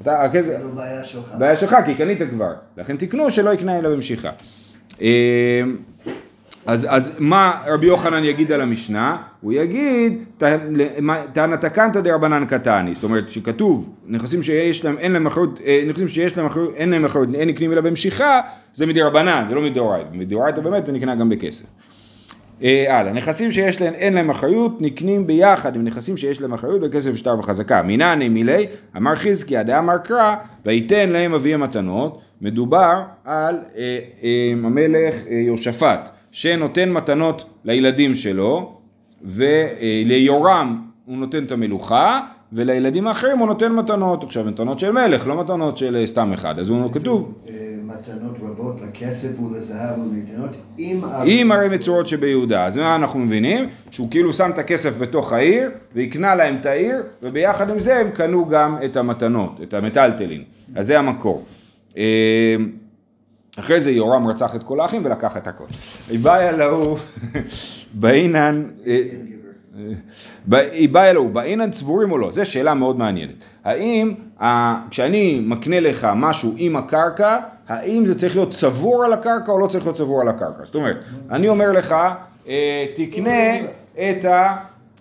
אתה- 0.02 0.24
הכסף- 0.24 0.46
זה 0.46 0.58
לא 0.64 0.76
בעיה 0.76 1.04
שלך. 1.04 1.36
בעיה 1.40 1.56
שלך, 1.56 1.76
כי 1.86 1.96
קנית 1.96 2.18
כבר. 2.32 2.54
לכן 2.78 2.98
תקנו 2.98 3.30
שלא 3.32 3.54
יקנה 3.54 3.80
אלא 3.80 3.90
במשיכה. 3.90 4.30
אז, 6.68 6.88
אז 6.90 7.12
מה 7.20 7.52
רבי 7.68 7.88
יוחנן 7.88 8.24
יגיד 8.24 8.52
על 8.52 8.62
המשנה? 8.62 9.18
הוא 9.42 9.54
יגיד, 9.54 10.24
"ת- 10.38 10.44
מה- 11.02 11.22
תנא 11.34 11.56
תקנתא 11.56 12.02
דרבנן 12.02 12.46
קטני, 12.46 12.96
זאת 12.96 13.04
אומרת 13.04 13.30
שכתוב 13.30 13.90
נכסים 14.08 14.44
שיש 14.44 14.86
להם, 14.86 14.98
אין 14.98 15.12
להם 15.12 15.28
אחריות, 15.28 15.60
אה, 15.66 15.84
נכסים 15.90 16.08
שיש 16.08 16.38
להם 16.38 16.46
אחריות, 16.46 16.74
אין 16.76 16.90
להם 16.90 17.06
אחריות, 17.06 17.30
אין 17.36 17.50
נקנים 17.50 17.72
אלא 17.72 17.82
במשיכה, 17.82 18.42
זה 18.74 18.86
מדרבנן, 18.86 19.46
זה 19.50 19.56
לא 19.56 19.62
מדאורייתא, 19.62 20.08
מדאורייתא 20.14 20.62
באמת 20.62 20.86
זה 20.86 20.92
נקנה 20.92 21.16
גם 21.16 21.30
בכסף. 21.30 21.66
אה, 22.64 22.98
הלאה, 23.00 23.14
נכסים 23.14 23.52
שיש 23.52 23.82
להם, 23.82 23.94
אין 23.94 24.14
להם 24.14 24.30
אחריות, 24.30 24.82
נקנים 24.82 25.28
ביחד 25.28 25.76
עם 25.76 25.84
נכסים 25.84 26.18
שיש 26.18 26.42
להם 26.42 26.54
אחריות 26.54 26.82
בכסף 26.82 27.16
שטר 27.16 27.40
וחזקה. 27.40 27.84
מינני 27.84 28.30
מילי, 28.30 28.66
אמר 28.98 29.16
חזקיה 29.16 29.64
דאמר 29.64 29.98
קרא, 29.98 30.36
ויתן 30.66 31.10
להם 31.10 31.34
אביהם 31.34 31.62
מתנות, 31.62 32.22
מדובר 32.42 32.94
על 33.26 33.56
אה, 33.78 33.82
אה, 34.24 34.30
המלך 34.64 35.16
אה, 35.30 35.36
יהושפט, 35.36 36.10
שנותן 36.38 36.90
מתנות 36.90 37.46
לילדים 37.66 38.16
שלו, 38.16 38.78
וליורם 39.24 40.82
הוא 41.06 41.18
נותן 41.18 41.44
את 41.44 41.52
המלוכה, 41.52 42.20
ולילדים 42.54 43.08
האחרים 43.08 43.38
הוא 43.38 43.48
נותן 43.48 43.72
מתנות. 43.72 44.24
עכשיו, 44.24 44.46
מתנות 44.46 44.80
של 44.80 44.92
מלך, 44.92 45.28
לא 45.28 45.40
מתנות 45.40 45.78
של 45.78 45.96
אה, 45.96 46.08
סתם 46.08 46.34
אחד, 46.34 46.60
אז 46.60 46.70
הוא 46.70 46.92
כתוב, 46.92 47.34
אה, 47.50 47.54
מתנות 47.84 48.38
רבות 48.42 48.82
לכסף 48.82 49.40
ולזהב 49.40 50.00
ולמדינות 50.00 50.50
עם 50.78 51.02
עם 51.26 51.52
ערי 51.52 51.70
מצורות 51.76 52.08
שביהודה. 52.08 52.66
אז 52.66 52.78
מה 52.78 52.96
אנחנו 52.96 53.20
מבינים? 53.20 53.70
שהוא 53.92 54.12
כאילו 54.12 54.34
שם 54.34 54.50
את 54.54 54.58
הכסף 54.58 54.98
בתוך 54.98 55.34
העיר, 55.34 55.70
והקנה 55.96 56.36
להם 56.36 56.56
את 56.62 56.66
העיר, 56.66 56.96
וביחד 57.24 57.70
עם 57.70 57.80
זה 57.80 57.98
הם 57.98 58.12
קנו 58.12 58.46
גם 58.46 58.78
את 58.86 58.98
המתנות, 58.98 59.60
את 59.64 59.74
המטלטלין. 59.74 60.44
אז 60.76 60.88
זה 60.88 61.00
המקור. 61.00 61.46
אה, 63.58 63.64
אחרי 63.64 63.80
זה 63.80 63.92
יורם 63.92 64.28
רצח 64.28 64.56
את 64.56 64.64
כל 64.64 64.80
האחים 64.80 65.02
ולקח 65.06 65.38
את 65.38 65.48
הכל. 65.48 65.64
איבאי 66.12 66.50
אלוהו, 66.50 66.98
באינן, 67.94 68.64
אה, 68.88 69.02
ב- 70.50 70.54
איבאי 70.56 71.10
אלוהו, 71.10 71.30
באינן 71.30 71.72
צבורים 71.72 72.12
או 72.12 72.18
לא? 72.18 72.32
זו 72.32 72.46
שאלה 72.46 72.74
מאוד 72.74 72.98
מעניינת. 72.98 73.34
האם 73.64 74.14
ה- 74.42 74.90
כשאני 74.90 75.42
מקנה 75.46 75.80
לך 75.80 76.08
משהו 76.16 76.54
עם 76.58 76.76
הקרקע, 76.76 77.38
האם 77.68 78.04
זה 78.06 78.20
צריך 78.20 78.36
להיות 78.36 78.52
צבור 78.52 79.04
על 79.06 79.14
הקרקע 79.14 79.52
או 79.52 79.60
לא 79.60 79.68
צריך 79.68 79.86
להיות 79.86 79.98
צבור 79.98 80.22
על 80.22 80.28
הקרקע? 80.28 80.66
זאת 80.66 80.76
אומרת, 80.76 80.98
אני 81.32 81.50
אומר 81.50 81.72
לך, 81.72 81.96
אה, 82.48 82.86
תקנה 82.96 83.56
את 83.96 84.26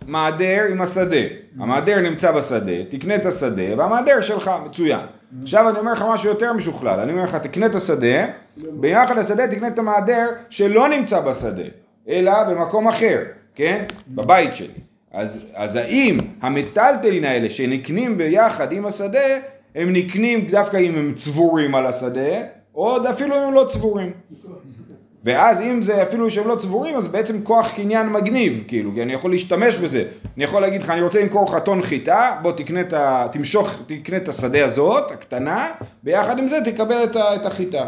המעדר 0.08 0.64
עם 0.70 0.80
השדה. 0.80 1.16
המעדר 1.58 2.00
נמצא 2.00 2.32
בשדה, 2.32 2.84
תקנה 2.88 3.14
את 3.14 3.26
השדה, 3.26 3.78
והמעדר 3.78 4.20
שלך, 4.20 4.50
מצוין. 4.64 5.06
עכשיו 5.42 5.68
אני 5.68 5.78
אומר 5.78 5.92
לך 5.92 6.04
משהו 6.12 6.28
יותר 6.28 6.52
משוכלל, 6.52 7.00
אני 7.00 7.12
אומר 7.12 7.24
לך, 7.24 7.34
תקנה 7.34 7.66
את 7.66 7.74
השדה, 7.74 8.26
ביחד 8.56 9.18
לשדה 9.18 9.46
תקנה 9.48 9.68
את 9.68 9.78
המעדר 9.78 10.26
שלא 10.50 10.88
נמצא 10.88 11.20
בשדה, 11.20 11.62
אלא 12.08 12.44
במקום 12.44 12.88
אחר, 12.88 13.22
כן? 13.54 13.84
בבית 14.08 14.54
שלי. 14.54 14.68
אז, 15.12 15.46
אז 15.54 15.76
האם 15.76 16.18
המטלטלין 16.40 17.24
האלה 17.24 17.50
שנקנים 17.50 18.18
ביחד 18.18 18.72
עם 18.72 18.86
השדה, 18.86 19.38
הם 19.74 19.92
נקנים 19.92 20.46
דווקא 20.46 20.76
אם 20.76 20.94
הם 20.94 21.12
צבורים 21.16 21.74
על 21.74 21.86
השדה, 21.86 22.42
או 22.74 23.10
אפילו 23.10 23.36
אם 23.36 23.42
הם 23.42 23.54
לא 23.54 23.66
צבורים. 23.70 24.12
ואז 25.26 25.60
אם 25.60 25.82
זה 25.82 26.02
אפילו 26.02 26.30
שהם 26.30 26.48
לא 26.48 26.56
צבורים, 26.56 26.96
אז 26.96 27.08
בעצם 27.08 27.42
כוח 27.42 27.72
קניין 27.72 28.08
מגניב, 28.08 28.64
כאילו, 28.68 28.94
כי 28.94 29.02
אני 29.02 29.12
יכול 29.12 29.30
להשתמש 29.30 29.76
בזה. 29.76 30.04
אני 30.36 30.44
יכול 30.44 30.62
להגיד 30.62 30.82
לך, 30.82 30.90
אני 30.90 31.02
רוצה 31.02 31.20
למכור 31.20 31.44
לך 31.44 31.56
טון 31.64 31.82
חיטה, 31.82 32.32
בוא 32.42 32.52
תקנה 32.52 32.80
את 32.80 32.92
ה... 32.92 33.26
תמשוך, 33.32 33.70
תקנה 33.86 34.16
את 34.16 34.28
השדה 34.28 34.64
הזאת, 34.64 35.10
הקטנה, 35.10 35.68
ביחד 36.02 36.38
עם 36.38 36.48
זה 36.48 36.58
תקבל 36.64 37.04
את, 37.04 37.16
ה... 37.16 37.36
את 37.36 37.46
החיטה. 37.46 37.84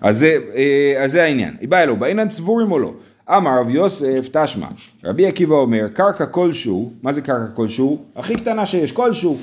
אז 0.00 0.18
זה, 0.18 0.38
אה, 0.54 1.02
אז 1.04 1.12
זה 1.12 1.22
העניין. 1.22 1.56
היא 1.60 1.68
באה 1.68 1.82
אלו, 1.82 1.96
באינן 1.96 2.28
צבורים 2.28 2.72
או 2.72 2.78
לא? 2.78 2.92
אמר 3.28 3.60
רב 3.60 3.70
יוסף 3.70 4.28
תשמע, 4.32 4.66
רבי 5.04 5.26
עקיבא 5.26 5.54
אומר, 5.54 5.88
קרקע 5.88 6.26
כלשהו, 6.26 6.92
מה 7.02 7.12
זה 7.12 7.22
קרקע 7.22 7.54
כלשהו? 7.54 8.04
הכי 8.16 8.34
קטנה 8.34 8.66
שיש, 8.66 8.92
כלשהו, 8.92 9.38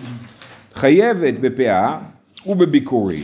חייבת 0.74 1.34
בפאה 1.34 1.98
ובביקורים, 2.46 3.24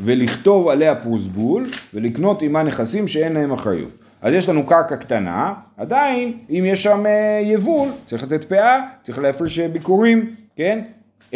ולכתוב 0.00 0.68
עליה 0.68 0.94
פרוסבול, 0.94 1.70
ולקנות 1.94 2.42
עימה 2.42 2.62
נכסים 2.62 3.08
שאין 3.08 3.32
להם 3.32 3.52
אחריות. 3.52 3.90
אז 4.22 4.34
יש 4.34 4.48
לנו 4.48 4.66
קרקע 4.66 4.96
קטנה, 4.96 5.54
עדיין, 5.76 6.38
אם 6.50 6.64
יש 6.66 6.82
שם 6.82 7.06
אה, 7.06 7.40
יבול, 7.44 7.88
צריך 8.06 8.22
לתת 8.22 8.44
פאה, 8.44 8.80
צריך 9.02 9.18
להפריש 9.18 9.58
אה, 9.58 9.68
ביקורים, 9.68 10.34
כן? 10.56 10.80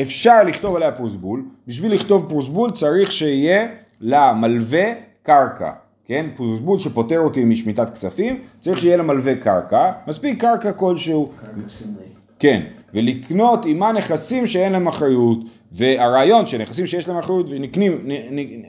אפשר 0.00 0.42
לכתוב 0.46 0.76
עליה 0.76 0.92
פרוסבול, 0.92 1.44
בשביל 1.66 1.92
לכתוב 1.92 2.26
פרוסבול 2.28 2.70
צריך 2.70 3.12
שיהיה 3.12 3.68
למלווה 4.00 4.84
קרקע, 5.22 5.70
כן? 6.04 6.26
פרוסבול 6.36 6.78
שפוטר 6.78 7.18
אותי 7.18 7.44
משמיטת 7.44 7.90
כספים, 7.90 8.38
צריך 8.60 8.80
שיהיה 8.80 8.96
למלווה 8.96 9.34
קרקע, 9.34 9.92
מספיק 10.06 10.40
קרקע 10.40 10.72
כלשהו, 10.72 11.32
קרקע 11.40 11.68
סמלי. 11.68 12.21
כן, 12.42 12.62
ולקנות 12.94 13.64
עימה 13.64 13.92
נכסים 13.92 14.46
שאין 14.46 14.72
להם 14.72 14.86
אחריות, 14.86 15.38
והרעיון 15.72 16.46
שנכסים 16.46 16.86
שיש 16.86 17.08
להם 17.08 17.18
אחריות 17.18 17.46
ונקנים, 17.50 18.08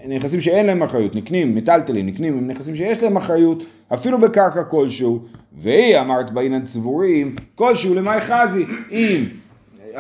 נכסים 0.08 0.42
שאין 0.42 0.66
להם 0.66 0.84
אחריות, 0.84 1.16
נקנים, 1.16 1.56
מיטלטלים, 1.56 2.06
נקנים 2.06 2.38
עם 2.38 2.48
נכסים 2.48 2.76
שיש 2.76 3.04
להם 3.04 3.18
אחריות, 3.18 3.64
אפילו 3.94 4.22
בקרקע 4.22 4.64
כלשהו, 4.64 5.20
והיא 5.54 6.00
אמרת 6.00 6.32
באינן 6.32 6.66
צבורים, 6.66 7.36
כלשהו 7.56 7.96
למאי 7.96 8.22
חזי, 8.22 8.66
אם 8.92 9.26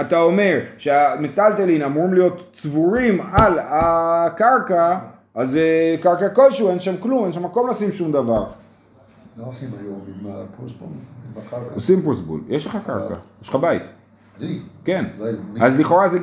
אתה 0.01 0.21
אומר 0.21 0.59
שהמיטלטלין 0.77 1.81
אמורים 1.81 2.13
להיות 2.13 2.49
צבורים 2.53 3.21
על 3.31 3.59
הקרקע, 3.61 4.97
אז 5.35 5.57
אה, 5.57 5.95
קרקע 6.01 6.29
כלשהו, 6.29 6.69
אין 6.69 6.79
שם 6.79 6.97
כלום, 6.99 7.23
אין 7.23 7.33
שם 7.33 7.43
מקום 7.43 7.69
לשים 7.69 7.91
שום 7.91 8.11
דבר. 8.11 8.43
מה 9.37 9.43
עושים 9.45 9.69
היום 9.79 9.99
עם 10.07 10.31
הקרקע? 11.37 11.73
עושים 11.73 12.01
פרוסבול, 12.01 12.41
יש 12.47 12.67
לך 12.67 12.77
קרקע, 12.85 13.15
יש 13.41 13.49
לך 13.49 13.55
בית. 13.55 13.81
לי? 14.39 14.59
כן, 14.85 15.05
לא, 15.19 15.25
אז 15.61 15.79
לכאורה 15.79 16.07
זה 16.07 16.19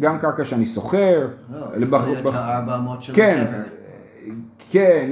גם 0.00 0.18
קרקע, 0.20 0.44
שאני 0.44 0.66
שוכר, 0.66 1.28
לא, 1.52 1.76
לבח- 1.76 2.00
יכול 2.00 2.12
להיות 2.12 2.24
בח- 2.24 2.34
ה-400 2.34 3.02
של 3.02 3.14
כן. 3.14 3.44
כן, 4.70 5.08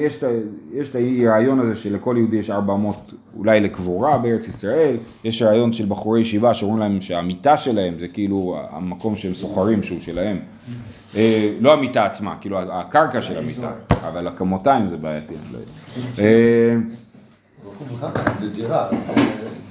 יש 0.73 0.89
את 0.91 0.97
הרעיון 1.25 1.61
הזה 1.61 1.75
שלכל 1.75 2.15
יהודי 2.19 2.37
יש 2.37 2.51
400 2.51 3.13
אולי 3.37 3.61
לקבורה 3.61 4.19
בארץ 4.19 4.49
ישראל, 4.49 4.97
יש 5.25 5.43
רעיון 5.43 5.73
של 5.73 5.87
בחורי 5.87 6.21
ישיבה 6.21 6.55
שאומרים 6.55 6.79
להם 6.81 7.01
שהמיטה 7.01 7.57
שלהם 7.57 7.99
זה 7.99 8.09
כאילו 8.09 8.57
המקום 8.71 9.17
שהם 9.17 9.35
סוחרים 9.35 9.83
שהוא 9.83 10.01
שלהם, 10.01 10.39
אה, 11.17 11.53
לא 11.61 11.73
המיטה 11.73 12.05
עצמה, 12.05 12.37
כאילו 12.41 12.59
הקרקע 12.73 13.23
של 13.23 13.39
המיטה, 13.39 13.71
אבל 14.09 14.27
הכמותיים 14.27 14.87
זה 14.87 14.97
בעייתי, 14.97 15.35
אני 15.35 15.53
לא 15.53 15.59
יודע. 15.59 17.02
מקום 17.67 17.87
אחר 17.99 18.11
כך 18.11 18.31
לדירה, 18.41 18.91
אה, 18.91 19.15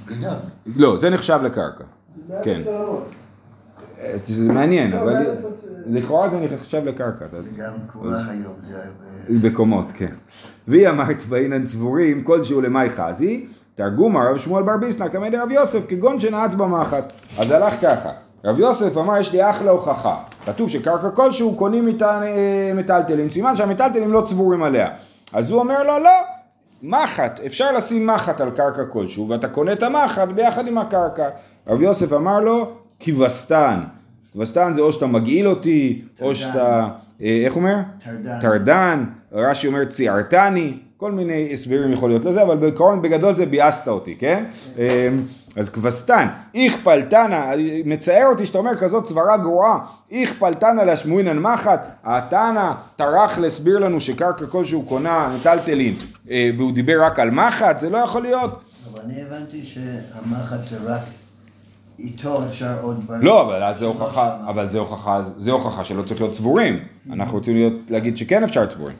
בניין. 0.06 0.34
לא, 0.76 0.96
זה 0.96 1.10
נחשב 1.10 1.40
לקרקע, 1.42 1.84
כן. 2.42 2.60
זה 4.24 4.52
מעניין, 4.52 4.92
אבל 4.92 5.14
לכאורה 5.86 6.28
זה 6.28 6.36
נחשב 6.54 6.84
לקרקע. 6.84 7.24
וגם 7.32 7.72
קבורה 7.86 8.24
היום 8.28 8.54
זה. 8.62 9.48
בקומות, 9.48 9.92
כן. 9.94 10.12
והיא 10.68 10.88
אמרת 10.88 11.24
באינן 11.24 11.64
צבורים 11.64 12.24
כלשהו 12.24 12.60
למאי 12.60 12.90
חזי, 12.90 13.46
תרגום 13.74 14.16
הרב 14.16 14.38
שמואל 14.38 14.62
בר 14.64 14.76
ביסנא 14.76 15.08
קמא 15.08 15.28
דרב 15.28 15.50
יוסף 15.50 15.86
כגון 15.88 16.20
שנעץ 16.20 16.54
במחט. 16.54 17.12
אז 17.38 17.50
הלך 17.50 17.74
ככה, 17.82 18.10
רב 18.44 18.58
יוסף 18.58 18.96
אמר 18.96 19.18
יש 19.18 19.32
לי 19.32 19.50
אחלה 19.50 19.70
הוכחה, 19.70 20.16
כתוב 20.46 20.68
שקרקע 20.68 21.10
כלשהו 21.10 21.56
קונים 21.56 21.88
איתה 21.88 22.20
מטלטלים, 22.74 23.28
סימן 23.28 23.56
שהמטלטלים 23.56 24.12
לא 24.12 24.22
צבורים 24.26 24.62
עליה. 24.62 24.88
אז 25.32 25.50
הוא 25.50 25.60
אומר 25.60 25.82
לו 25.82 25.98
לא, 25.98 26.10
מחט, 26.82 27.40
אפשר 27.46 27.72
לשים 27.72 28.06
מחט 28.06 28.40
על 28.40 28.50
קרקע 28.50 28.84
כלשהו 28.84 29.28
ואתה 29.28 29.48
קונה 29.48 29.72
את 29.72 29.82
המחט 29.82 30.28
ביחד 30.28 30.66
עם 30.66 30.78
הקרקע. 30.78 31.28
רב 31.68 31.82
יוסף 31.82 32.12
אמר 32.12 32.40
לו 32.40 32.72
כבשתן, 33.00 33.80
כבשתן 34.32 34.72
זה 34.72 34.80
או 34.80 34.92
שאתה 34.92 35.06
מגעיל 35.06 35.48
אותי, 35.48 36.02
או 36.20 36.26
טרדן. 36.26 36.34
שאתה, 36.34 36.88
אה, 37.22 37.42
איך 37.44 37.56
אומר? 37.56 37.76
טרדן. 38.04 38.40
טרדן, 38.40 39.04
רש"י 39.32 39.66
אומר 39.66 39.84
ציערתני, 39.84 40.78
כל 41.02 41.12
מיני 41.12 41.52
הסברים 41.52 41.92
יכול 41.92 42.10
להיות 42.10 42.24
לזה, 42.24 42.42
אבל 42.42 42.56
בעיקרון 42.56 43.02
בגדול 43.02 43.34
זה 43.34 43.46
ביאסת 43.46 43.88
אותי, 43.88 44.16
כן? 44.18 44.44
אמ, 44.78 44.82
אז 45.56 45.70
כבשתן, 45.70 46.28
איך 46.54 46.76
פלטנה, 46.84 47.50
מצער 47.84 48.26
אותי 48.26 48.46
שאתה 48.46 48.58
אומר 48.58 48.76
כזאת 48.76 49.06
סברה 49.06 49.36
גרועה, 49.36 49.78
איך 50.10 50.32
פלטנה 50.38 50.84
להשמועינן 50.84 51.38
מחט, 51.38 51.86
התנא 52.04 52.72
טרח 52.96 53.38
להסביר 53.38 53.78
לנו 53.78 54.00
שקרקע 54.00 54.46
כלשהו 54.46 54.82
קונה 54.82 55.36
מטלטלין, 55.40 55.94
אה, 56.30 56.50
והוא 56.58 56.72
דיבר 56.72 57.02
רק 57.04 57.18
על 57.18 57.30
מחט, 57.30 57.78
זה 57.78 57.90
לא 57.90 57.98
יכול 57.98 58.22
להיות. 58.22 58.60
אבל 58.92 59.00
אני 59.04 59.22
הבנתי 59.22 59.66
שהמחט 59.66 60.68
זה 60.70 60.76
רק 60.86 61.02
איתו 61.98 62.44
אפשר 62.48 62.74
עוד 62.80 63.00
דברים. 63.04 63.22
לא, 63.22 63.42
אבל 63.42 63.62
אז 63.62 63.78
זה 63.78 63.86
הוכחה. 63.86 64.36
אבל 64.48 64.66
זה 64.66 64.78
הוכחה, 64.78 65.22
זה 65.22 65.52
הוכחה 65.52 65.84
שלא 65.84 66.02
צריך 66.02 66.20
להיות 66.20 66.32
צבורים. 66.32 66.78
אנחנו 67.12 67.38
רוצים 67.38 67.80
להגיד 67.90 68.16
שכן 68.16 68.42
אפשר 68.42 68.66
צבורים. 68.66 68.96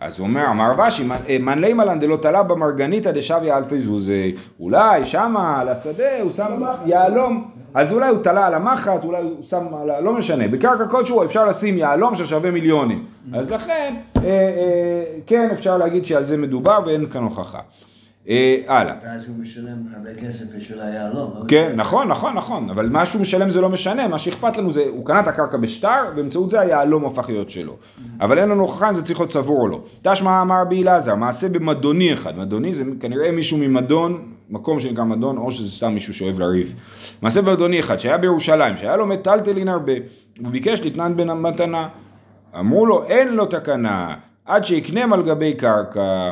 אז 0.00 0.18
הוא 0.18 0.26
אומר, 0.26 0.46
אמר 0.50 0.70
רבשי, 0.70 1.04
מן 1.40 1.58
לימה 1.58 1.84
לן 1.84 2.00
דלא 2.00 2.16
תלה 2.16 2.42
במרגניתא 2.42 3.10
דשביה 3.10 3.56
אלפי 3.56 3.80
זוזי, 3.80 4.34
אולי 4.60 5.04
שמה 5.04 5.60
על 5.60 5.68
השדה 5.68 6.20
הוא 6.22 6.30
שם 6.30 6.62
יהלום, 6.86 7.50
אז 7.74 7.92
אולי 7.92 8.08
הוא 8.08 8.22
תלה 8.22 8.46
על 8.46 8.54
המחט, 8.54 9.04
אולי 9.04 9.22
הוא 9.22 9.42
שם 9.42 9.66
על. 9.74 10.04
לא 10.04 10.12
משנה, 10.12 10.48
בקרקע 10.48 10.86
כלשהו 10.86 11.24
אפשר 11.24 11.46
לשים 11.46 11.78
יהלום 11.78 12.14
ששווה 12.14 12.50
מיליונים. 12.50 13.04
אז 13.34 13.50
לכן, 13.50 13.94
אה, 14.16 14.22
אה, 14.22 15.04
כן 15.26 15.48
אפשר 15.52 15.76
להגיד 15.76 16.06
שעל 16.06 16.24
זה 16.24 16.36
מדובר 16.36 16.78
ואין 16.86 17.06
כאן 17.10 17.22
הוכחה. 17.22 17.60
אה, 18.30 18.56
הלאה. 18.66 18.94
ואז 19.02 19.28
הוא 19.28 19.36
משלם 19.42 19.76
הרבה 19.96 20.14
כסף 20.14 20.44
בשביל 20.56 20.80
היהלום. 20.80 21.30
לא 21.36 21.44
כן, 21.48 21.72
נכון, 21.76 22.08
נכון, 22.08 22.34
נכון, 22.34 22.70
אבל 22.70 22.88
מה 22.88 23.06
שהוא 23.06 23.22
משלם 23.22 23.50
זה 23.50 23.60
לא 23.60 23.68
משנה, 23.68 24.08
מה 24.08 24.18
שאכפת 24.18 24.56
לנו 24.56 24.72
זה, 24.72 24.84
הוא 24.88 25.06
קנה 25.06 25.20
את 25.20 25.28
הקרקע 25.28 25.56
בשטר, 25.56 26.10
באמצעות 26.16 26.50
זה 26.50 26.60
היהלום 26.60 27.04
הפך 27.04 27.28
להיות 27.28 27.50
שלו. 27.50 27.76
אבל 28.20 28.38
אין 28.38 28.48
לנו 28.48 28.62
הוכחה 28.62 28.88
אם 28.88 28.94
זה 28.94 29.02
צריך 29.02 29.20
להיות 29.20 29.32
צבור 29.32 29.60
או 29.60 29.68
לא. 29.68 29.82
תשמע 30.02 30.42
אמר 30.42 30.60
רבי 30.60 30.82
אלעזר, 30.82 31.14
מעשה 31.14 31.48
במדוני 31.48 32.14
אחד, 32.14 32.38
מדוני 32.38 32.74
זה 32.74 32.84
כנראה 33.00 33.32
מישהו 33.32 33.58
ממדון, 33.58 34.32
מקום 34.50 34.80
שנקרא 34.80 35.04
מדון, 35.04 35.36
או 35.36 35.50
שזה 35.50 35.70
סתם 35.70 35.94
מישהו 35.94 36.14
שאוהב 36.14 36.38
לריב. 36.38 36.74
מעשה 37.22 37.42
במדוני 37.42 37.80
אחד, 37.80 37.96
שהיה 37.96 38.18
בירושלים, 38.18 38.76
שהיה 38.76 38.96
לו 38.96 39.06
מטלטלין 39.06 39.68
הרבה, 39.68 39.92
הוא 40.38 40.48
ביקש 40.50 40.80
לתנן 40.80 41.16
בן 41.16 41.30
המתנה. 41.30 41.88
אמרו 42.58 42.86
לו, 42.86 43.04
אין 43.04 43.28
לו 43.28 43.46
תקנה, 43.46 44.14
עד 44.44 44.64
שיקנם 44.64 45.12
על 45.12 45.22
גבי 45.22 45.54
קרקע. 45.54 46.30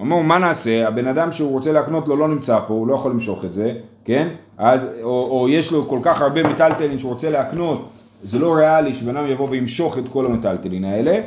אמרו, 0.00 0.22
מה 0.22 0.38
נעשה? 0.38 0.88
הבן 0.88 1.06
אדם 1.06 1.32
שהוא 1.32 1.52
רוצה 1.52 1.72
להקנות 1.72 2.08
לו 2.08 2.16
לא 2.16 2.28
נמצא 2.28 2.58
פה, 2.66 2.74
הוא 2.74 2.86
לא 2.86 2.94
יכול 2.94 3.10
למשוך 3.10 3.44
את 3.44 3.54
זה, 3.54 3.72
כן? 4.04 4.28
אז, 4.58 4.86
או, 5.02 5.28
או 5.30 5.48
יש 5.48 5.72
לו 5.72 5.88
כל 5.88 5.98
כך 6.02 6.20
הרבה 6.20 6.42
מטלטלין 6.42 6.98
שהוא 6.98 7.12
רוצה 7.12 7.30
להקנות, 7.30 7.88
זה 8.24 8.38
לא 8.38 8.54
ריאלי 8.54 8.94
שבן 8.94 9.16
אדם 9.16 9.26
יבוא 9.26 9.48
וימשוך 9.50 9.98
את 9.98 10.04
כל 10.12 10.26
המטלטלין 10.26 10.84
האלה, 10.84 11.20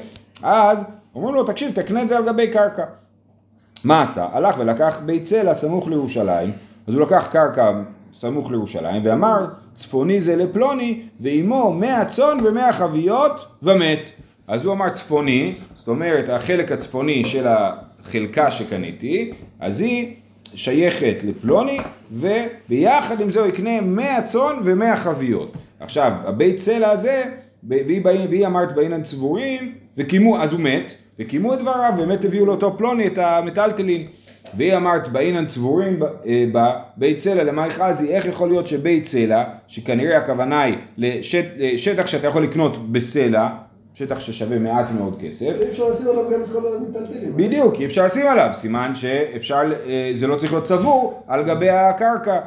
אז 0.43 0.85
אומרים 1.15 1.35
לו, 1.35 1.43
תקשיב, 1.43 1.71
תקנה 1.71 2.01
את 2.01 2.07
זה 2.07 2.17
על 2.17 2.25
גבי 2.25 2.47
קרקע. 2.47 2.83
מה 3.83 4.01
עשה? 4.01 4.27
הלך 4.31 4.55
ולקח 4.59 4.99
בית 5.05 5.25
סלע 5.25 5.53
סמוך 5.53 5.87
לירושלים, 5.87 6.51
אז 6.87 6.93
הוא 6.93 7.01
לקח 7.01 7.27
קרקע 7.31 7.71
סמוך 8.13 8.51
לירושלים 8.51 9.01
ואמר, 9.05 9.45
צפוני 9.75 10.19
זה 10.19 10.35
לפלוני, 10.35 11.01
ועימו 11.19 11.73
מאה 11.73 12.05
צאן 12.05 12.37
ומאה 12.43 12.73
חביות 12.73 13.45
ומת. 13.63 14.11
אז 14.47 14.65
הוא 14.65 14.73
אמר 14.73 14.89
צפוני, 14.89 15.53
זאת 15.75 15.87
אומרת 15.87 16.29
החלק 16.29 16.71
הצפוני 16.71 17.23
של 17.25 17.47
החלקה 18.01 18.51
שקניתי, 18.51 19.31
אז 19.59 19.81
היא 19.81 20.13
שייכת 20.55 21.15
לפלוני, 21.23 21.77
וביחד 22.11 23.21
עם 23.21 23.31
זה 23.31 23.39
הוא 23.39 23.47
יקנה 23.47 23.81
מאה 23.81 24.23
צאן 24.23 24.55
ומאה 24.63 24.97
חביות. 24.97 25.53
עכשיו, 25.79 26.11
הבית 26.25 26.59
סלע 26.59 26.89
הזה, 26.89 27.23
והיא, 27.63 28.01
והיא, 28.03 28.27
והיא 28.29 28.47
אמרת 28.47 28.75
באינן 28.75 29.03
צבורים, 29.03 29.73
וקיימו, 29.97 30.41
אז 30.41 30.53
הוא 30.53 30.59
מת, 30.59 30.93
וקיימו 31.19 31.53
את 31.53 31.59
דבריו, 31.59 31.93
באמת 31.97 32.25
הביאו 32.25 32.45
לאותו 32.45 32.77
פלוני 32.77 33.07
את 33.07 33.17
המטלטלין. 33.17 34.03
והיא 34.53 34.75
אמרת 34.75 35.07
באינן 35.07 35.45
צבורים 35.45 35.99
אה, 36.25 36.45
בבית 36.51 37.19
סלע 37.19 37.43
למאי 37.43 37.69
חזי, 37.69 38.09
איך 38.09 38.25
יכול 38.25 38.49
להיות 38.49 38.67
שבית 38.67 39.05
סלע, 39.05 39.43
שכנראה 39.67 40.17
הכוונה 40.17 40.61
היא 40.61 40.75
לשטח 40.97 42.05
שאתה 42.05 42.27
יכול 42.27 42.43
לקנות 42.43 42.91
בסלע, 42.91 43.49
שטח 43.99 44.19
ששווה 44.19 44.59
מעט 44.59 44.91
מאוד 44.91 45.21
כסף, 45.21 45.41
אי 45.61 45.69
אפשר 45.69 45.89
לשים 45.89 46.07
עליו 46.09 46.31
גם 46.31 46.43
את 46.43 46.47
כל 46.51 46.75
המיטלטלים. 46.75 47.37
בדיוק, 47.37 47.75
אי 47.79 47.85
אפשר 47.85 48.05
לשים 48.05 48.27
עליו, 48.27 48.49
סימן 48.53 48.95
שאפשר, 48.95 49.61
אה, 49.85 50.11
זה 50.13 50.27
לא 50.27 50.35
צריך 50.35 50.51
להיות 50.51 50.65
צבור 50.65 51.23
על 51.27 51.43
גבי 51.43 51.69
הקרקע. 51.69 52.39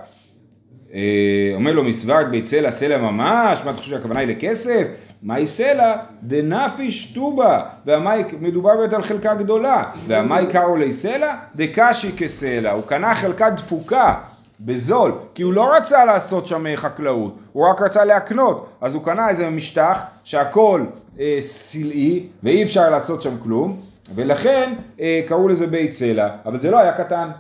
אה, 0.95 1.53
אומר 1.55 1.73
לו 1.73 1.85
מסוורד 1.85 2.27
בית 2.31 2.47
סלע, 2.47 2.71
סלע 2.71 2.99
ממש, 2.99 3.63
מה 3.65 3.71
אתה 3.71 3.79
חושב 3.79 3.91
שהכוונה 3.91 4.21
היא 4.21 4.29
לכסף? 4.29 4.89
מאי 5.23 5.47
סלע 5.47 5.97
דנפי 6.23 6.91
שטובה, 6.91 7.61
והמאי, 7.87 8.25
מדובר 8.41 8.77
באמת 8.77 8.93
על 8.93 9.03
חלקה 9.03 9.35
גדולה, 9.35 9.83
והמאי 10.07 10.47
קראו 10.51 10.77
לי 10.77 10.93
סלע 10.93 11.35
דקשי 11.57 12.13
כסלע, 12.17 12.73
הוא 12.73 12.83
קנה 12.83 13.15
חלקה 13.15 13.51
דפוקה. 13.51 14.15
בזול, 14.65 15.13
כי 15.35 15.43
הוא 15.43 15.53
לא 15.53 15.77
רצה 15.77 16.05
לעשות 16.05 16.47
שם 16.47 16.67
אה, 16.67 16.77
חקלאות, 16.77 17.39
הוא 17.53 17.69
רק 17.69 17.83
רצה 17.83 18.05
להקנות, 18.05 18.69
אז 18.81 18.95
הוא 18.95 19.05
קנה 19.05 19.29
איזה 19.29 19.51
משטח 19.51 20.03
שהכל 20.25 20.85
אה, 21.21 21.37
סלעי 21.41 22.27
ואי 22.43 22.63
אפשר 22.63 22.91
לעשות 22.91 23.23
שם 23.23 23.39
כלום, 23.43 23.81
ולכן 24.15 24.75
אה, 25.01 25.21
קראו 25.27 25.49
לזה 25.49 25.67
בית 25.67 25.93
סלע, 25.93 26.29
אבל 26.47 26.61
זה 26.61 26.71
לא 26.71 26.79
היה 26.79 26.93
קטן. 26.93 27.31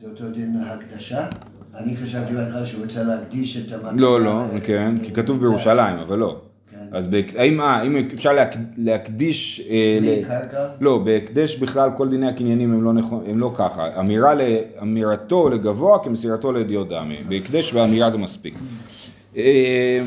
זה 0.00 0.06
אותו 0.06 0.28
דין 0.28 0.56
להקדשה? 0.68 1.26
אני 1.78 1.96
חשבתי 1.96 2.34
בהתחלה 2.34 2.66
שהוא 2.66 2.84
רוצה 2.84 3.02
להקדיש 3.02 3.56
את 3.56 3.72
המקום. 3.72 3.98
לא, 3.98 4.20
לא, 4.20 4.44
כן, 4.66 4.94
כי 5.02 5.12
כתוב 5.12 5.40
בירושלים, 5.40 5.98
אבל 5.98 6.18
לא. 6.18 6.40
אז 6.94 7.04
האם, 7.36 7.60
אה, 7.60 7.66
האם 7.66 7.96
אפשר 8.14 8.32
להק- 8.32 8.56
להקדיש... 8.76 9.66
אה, 9.70 9.98
ל- 10.02 10.24
קרקע? 10.24 10.66
לא, 10.80 10.98
בהקדש 10.98 11.56
בכלל 11.56 11.90
כל 11.96 12.08
דיני 12.08 12.28
הקניינים 12.28 12.72
הם 12.72 12.84
לא, 12.84 12.92
נכון, 12.92 13.24
הם 13.26 13.38
לא 13.38 13.52
ככה. 13.58 14.00
אמירה 14.00 14.34
ל, 14.34 14.40
אמירתו 14.82 15.48
לגבוה 15.48 15.98
כמסירתו 16.04 16.52
לידיעות 16.52 16.88
דמי. 16.88 17.16
בהקדש 17.28 17.74
ואמירה 17.74 18.10
זה 18.10 18.18
מספיק. 18.18 18.54
אה, 19.36 20.00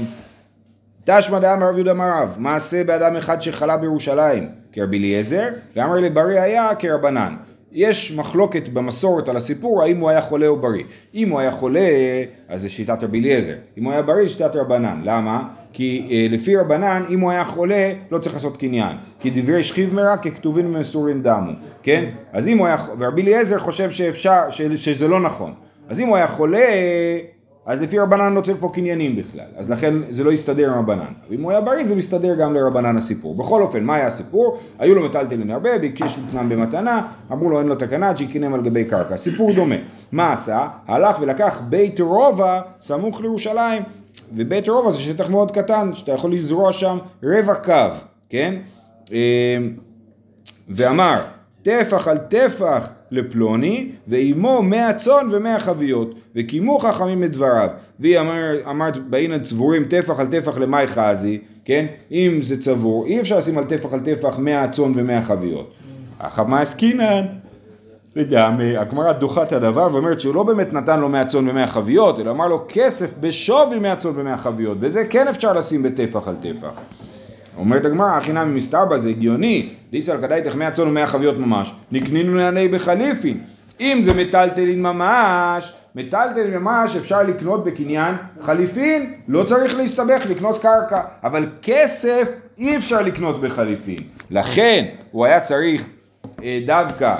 תשמע 1.03 1.39
דאמר 1.39 1.69
רב 1.69 1.75
יהודה 1.75 1.91
אמר 1.91 2.09
רב, 2.21 2.35
מעשה 2.39 2.83
באדם 2.83 3.15
אחד 3.15 3.41
שחלה 3.41 3.77
בירושלים 3.77 4.49
כרבי 4.71 4.97
אליעזר, 4.97 5.43
ואמר 5.75 5.95
לברי 5.95 6.39
היה 6.39 6.69
כרבנן. 6.79 7.35
יש 7.71 8.11
מחלוקת 8.11 8.69
במסורת 8.69 9.29
על 9.29 9.37
הסיפור 9.37 9.83
האם 9.83 9.99
הוא 9.99 10.09
היה 10.09 10.21
חולה 10.21 10.47
או 10.47 10.59
בריא. 10.59 10.83
אם 11.15 11.29
הוא 11.29 11.39
היה 11.39 11.51
חולה, 11.51 11.89
אז 12.49 12.61
זה 12.61 12.69
שיטת 12.69 13.03
רבי 13.03 13.19
אליעזר. 13.19 13.53
אם 13.77 13.83
הוא 13.83 13.93
היה 13.93 14.01
בריא, 14.01 14.25
זה 14.25 14.31
שיטת 14.31 14.55
רבנן. 14.55 15.01
למה? 15.03 15.47
כי 15.77 16.07
אה, 16.11 16.27
לפי 16.29 16.55
רבנן, 16.55 17.03
אם 17.09 17.19
הוא 17.19 17.31
היה 17.31 17.45
חולה, 17.45 17.93
לא 18.11 18.17
צריך 18.17 18.35
לעשות 18.35 18.57
קניין. 18.57 18.97
כי 19.19 19.29
דברי 19.29 19.63
שכיב 19.63 19.93
מרע 19.93 20.17
ככתובים 20.17 20.75
ומסורים 20.75 21.21
דמו. 21.21 21.51
כן? 21.83 22.09
אז 22.33 22.47
אם 22.47 22.57
הוא 22.57 22.67
היה... 22.67 22.77
ורבי 22.99 23.21
אליעזר 23.21 23.59
חושב 23.59 23.91
שאפשר, 23.91 24.41
ש, 24.49 24.61
שזה 24.61 25.07
לא 25.07 25.19
נכון. 25.19 25.53
אז 25.89 25.99
אם 25.99 26.07
הוא 26.07 26.15
היה 26.15 26.27
חולה, 26.27 26.65
אז 27.65 27.81
לפי 27.81 27.99
רבנן 27.99 28.33
לא 28.33 28.41
צריך 28.41 28.57
פה 28.59 28.69
קניינים 28.73 29.15
בכלל, 29.15 29.45
אז 29.57 29.69
לכן 29.69 29.93
זה 30.09 30.23
לא 30.23 30.31
יסתדר 30.31 30.71
עם 30.71 30.79
רבנן. 30.79 31.13
אם 31.31 31.41
הוא 31.41 31.51
היה 31.51 31.61
בריא 31.61 31.85
זה 31.85 31.95
מסתדר 31.95 32.35
גם 32.35 32.53
לרבנן 32.53 32.97
הסיפור. 32.97 33.35
בכל 33.35 33.61
אופן, 33.61 33.83
מה 33.83 33.95
היה 33.95 34.07
הסיפור? 34.07 34.57
היו 34.79 34.95
לו 34.95 35.05
מטלטלין 35.05 35.51
הרבה, 35.51 35.77
ביקש 35.77 36.17
לקנם 36.27 36.49
במתנה, 36.49 37.07
אמרו 37.31 37.49
לו 37.49 37.59
אין 37.59 37.67
לו 37.67 37.75
תקנה 37.75 38.09
עד 38.09 38.17
שיקנם 38.17 38.53
על 38.53 38.61
גבי 38.61 38.85
קרקע. 38.85 39.17
סיפור 39.17 39.53
דומה. 39.53 39.75
מה 40.11 40.31
עשה? 40.31 40.67
הלך 40.87 41.17
ולקח 41.21 41.61
בית 41.69 41.99
רובע 41.99 42.61
סמוך 42.81 43.21
לירושלים, 43.21 43.83
ובית 44.35 44.69
רובע 44.69 44.91
זה 44.91 44.99
שטח 44.99 45.29
מאוד 45.29 45.51
קטן, 45.51 45.91
שאתה 45.93 46.11
יכול 46.11 46.33
לזרוע 46.33 46.71
שם 46.71 46.97
רבע 47.23 47.55
קו, 47.55 47.73
כן? 48.29 48.55
אמ, 49.11 49.15
ואמר, 50.69 51.21
טפח 51.63 52.07
על 52.07 52.17
טפח 52.17 52.89
לפלוני, 53.11 53.89
ועימו 54.07 54.61
מאה 54.63 54.93
צאן 54.93 55.27
ומאה 55.31 55.59
חביות, 55.59 56.15
וקיימו 56.35 56.79
חכמים 56.79 57.23
את 57.23 57.31
דבריו. 57.31 57.69
והיא 57.99 58.19
אמר, 58.19 58.69
אמרת, 58.69 58.97
באינן 58.97 59.43
צבורים 59.43 59.85
טפח 59.85 60.19
על 60.19 60.27
טפח 60.27 60.57
למאי 60.57 60.87
חזי, 60.87 61.39
כן? 61.65 61.85
אם 62.11 62.39
זה 62.41 62.61
צבור, 62.61 63.05
אי 63.05 63.21
אפשר 63.21 63.37
לשים 63.37 63.57
על 63.57 63.63
טפח 63.63 63.93
על 63.93 63.99
טפח 63.99 64.39
מאה 64.39 64.67
צאן 64.67 64.91
ומאה 64.95 65.23
חביות. 65.23 65.73
החמה 66.19 66.61
עסקינן, 66.61 67.25
לגמרי, 68.17 68.77
הגמרא 68.77 69.11
דוחה 69.11 69.43
את 69.43 69.51
הדבר 69.51 69.87
ואומרת 69.93 70.19
שהוא 70.19 70.35
לא 70.35 70.43
באמת 70.43 70.73
נתן 70.73 70.99
לו 70.99 71.09
מאה 71.09 71.25
צאן 71.25 71.49
ומאה 71.49 71.67
חביות, 71.67 72.19
אלא 72.19 72.31
אמר 72.31 72.47
לו 72.47 72.65
כסף 72.69 73.17
בשווי 73.19 73.79
מאה 73.79 73.95
צאן 73.95 74.11
ומאה 74.15 74.37
חביות, 74.37 74.77
וזה 74.79 75.05
כן 75.05 75.27
אפשר 75.27 75.53
לשים 75.53 75.83
בטפח 75.83 76.27
על 76.27 76.35
טפח. 76.35 76.71
אומרת 77.57 77.85
הגמרא, 77.85 78.17
החינם 78.17 78.55
מסתרבה 78.55 78.99
זה 78.99 79.09
הגיוני, 79.09 79.69
דיסל 79.91 80.17
כדאיתך 80.21 80.55
מאה 80.55 80.71
צאן 80.71 80.87
ומאה 80.87 81.07
חביות 81.07 81.39
ממש, 81.39 81.73
נקנינו 81.91 82.35
לעני 82.35 82.67
בחליפין. 82.67 83.37
אם 83.79 83.99
זה 84.01 84.13
מטלטלין 84.13 84.81
ממש, 84.81 85.73
מטלטלין 85.95 86.57
ממש 86.57 86.95
אפשר 86.95 87.23
לקנות 87.23 87.63
בקניין 87.63 88.15
חליפין, 88.41 89.13
לא 89.27 89.43
צריך 89.43 89.77
להסתבך 89.77 90.25
לקנות 90.29 90.61
קרקע, 90.61 91.01
אבל 91.23 91.45
כסף 91.61 92.29
אי 92.57 92.77
אפשר 92.77 93.01
לקנות 93.01 93.41
בחליפין. 93.41 93.99
לכן 94.31 94.85
הוא 95.11 95.25
היה 95.25 95.39
צריך 95.39 95.89
אה, 96.43 96.59
דווקא 96.65 97.15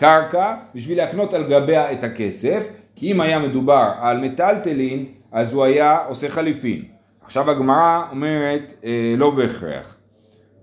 קרקע 0.00 0.54
בשביל 0.74 0.98
להקנות 0.98 1.34
על 1.34 1.44
גביה 1.44 1.92
את 1.92 2.04
הכסף, 2.04 2.68
כי 2.96 3.12
אם 3.12 3.20
היה 3.20 3.38
מדובר 3.38 3.90
על 4.00 4.18
מטלטלין, 4.18 5.04
אז 5.32 5.52
הוא 5.52 5.64
היה 5.64 5.98
עושה 6.08 6.28
חליפין. 6.28 6.82
עכשיו 7.24 7.50
הגמרא 7.50 8.02
אומרת, 8.10 8.72
אה, 8.84 9.14
לא 9.16 9.30
בהכרח. 9.30 9.96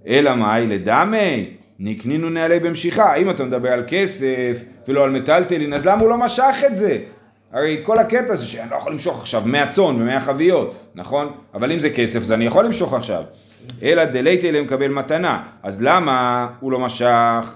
אלא 0.07 0.35
מאי 0.35 0.67
לדמי? 0.67 1.49
נקנינו 1.79 2.29
נעלי 2.29 2.59
במשיכה. 2.59 3.15
אם 3.15 3.29
אתה 3.29 3.43
מדבר 3.43 3.69
על 3.69 3.83
כסף 3.87 4.63
ולא 4.87 5.03
על 5.03 5.09
מטלטלין, 5.09 5.73
אז 5.73 5.87
למה 5.87 6.01
הוא 6.01 6.09
לא 6.09 6.17
משך 6.17 6.55
את 6.67 6.75
זה? 6.75 6.97
הרי 7.53 7.79
כל 7.83 7.99
הקטע 7.99 8.33
זה 8.33 8.45
שאני 8.45 8.69
לא 8.71 8.75
יכול 8.75 8.91
למשוך 8.91 9.19
עכשיו 9.19 9.43
100 9.45 9.67
צאן 9.67 10.01
ו-100 10.01 10.19
חביות, 10.19 10.75
נכון? 10.95 11.31
אבל 11.53 11.71
אם 11.71 11.79
זה 11.79 11.89
כסף, 11.89 12.19
אז 12.19 12.31
אני 12.31 12.45
יכול 12.45 12.65
למשוך 12.65 12.93
עכשיו. 12.93 13.23
אלא 13.83 14.05
דלייטי 14.05 14.49
אליהם 14.49 14.65
מקבל 14.65 14.87
מתנה. 14.87 15.43
אז 15.63 15.83
למה 15.83 16.47
הוא 16.59 16.71
לא 16.71 16.79
משך? 16.79 17.55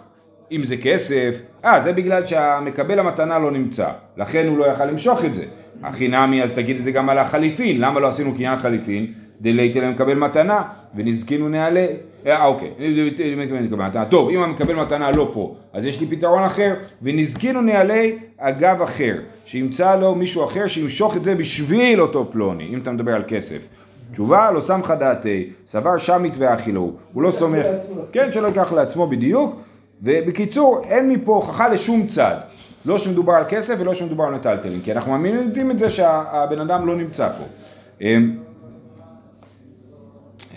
אם 0.52 0.64
זה 0.64 0.78
כסף, 0.78 1.42
אה, 1.66 1.80
זה 1.80 1.94
בגלל 1.94 2.26
שהמקבל 2.26 3.00
המתנה 3.00 3.40
לא 3.40 3.52
נמצא, 3.52 3.88
לכן 4.18 4.48
הוא 4.48 4.58
לא 4.58 4.66
יכל 4.66 4.86
למשוך 4.86 5.26
את 5.26 5.36
זה. 5.36 5.44
הכי 5.84 6.08
נמי, 6.08 6.44
אז 6.44 6.52
תגיד 6.52 6.78
את 6.78 6.84
זה 6.84 6.92
גם 6.92 7.10
על 7.10 7.18
החליפין, 7.18 7.82
למה 7.82 8.00
לא 8.00 8.08
עשינו 8.08 8.36
קניין 8.36 8.60
חליפין? 8.60 9.14
דלייטי 9.42 9.82
להם 9.82 9.92
מקבל 9.92 10.14
מתנה, 10.14 10.62
ונזקינו 10.96 11.50
נעלה. 11.50 11.86
אה, 12.26 12.46
אוקיי, 12.46 12.72
טוב, 14.10 14.30
אם 14.30 14.44
המקבל 14.44 14.76
מתנה 14.76 15.12
לא 15.12 15.30
פה, 15.34 15.56
אז 15.74 15.86
יש 15.86 16.00
לי 16.00 16.08
פתרון 16.08 16.44
אחר, 16.44 16.74
ונזקינו 17.02 17.62
נעלי 17.62 18.18
אגב 18.38 18.82
אחר, 18.82 19.16
שימצא 19.46 19.96
לו 19.96 20.16
מישהו 20.16 20.46
אחר 20.46 20.68
שימשוך 20.68 21.18
את 21.18 21.24
זה 21.24 21.36
בשביל 21.36 22.02
אותו 22.02 22.28
פלוני, 22.32 22.68
אם 22.74 22.80
אתה 22.80 22.92
מדבר 22.92 23.16
על 23.16 23.24
כסף. 23.28 23.68
תשובה, 24.12 24.52
לא 24.52 24.60
סמכה 24.60 24.96
דעתי, 24.96 25.50
סבר 25.66 25.98
שמית 25.98 26.34
ואכילו, 26.38 26.92
הוא 27.14 27.24
לא 27.24 27.32
סומך, 27.32 27.66
כן, 28.12 28.32
שלא 28.32 28.48
ייקח 28.48 28.74
לעצמו 28.74 29.08
בדיוק, 29.08 29.62
ובקיצור, 30.02 30.82
אין 30.90 31.10
מפה 31.10 31.36
הוכחה 31.36 31.68
לשום 31.68 32.08
צד. 32.08 32.36
לא 32.86 32.98
שמדובר 32.98 33.34
על 33.34 33.44
כסף 33.50 33.76
ולא 33.80 33.94
שמדובר 33.94 34.24
על 34.24 34.36
מטלטלין, 34.36 34.82
כי 34.82 34.92
אנחנו 34.92 35.12
מאמינים 35.12 35.72
את 35.72 35.80
זה 35.80 35.90
שהבן 35.90 36.60
אדם 36.60 36.88
לא 36.88 36.96
נמצא 36.96 37.30
פה. 37.30 37.44
אמ, 38.02 38.38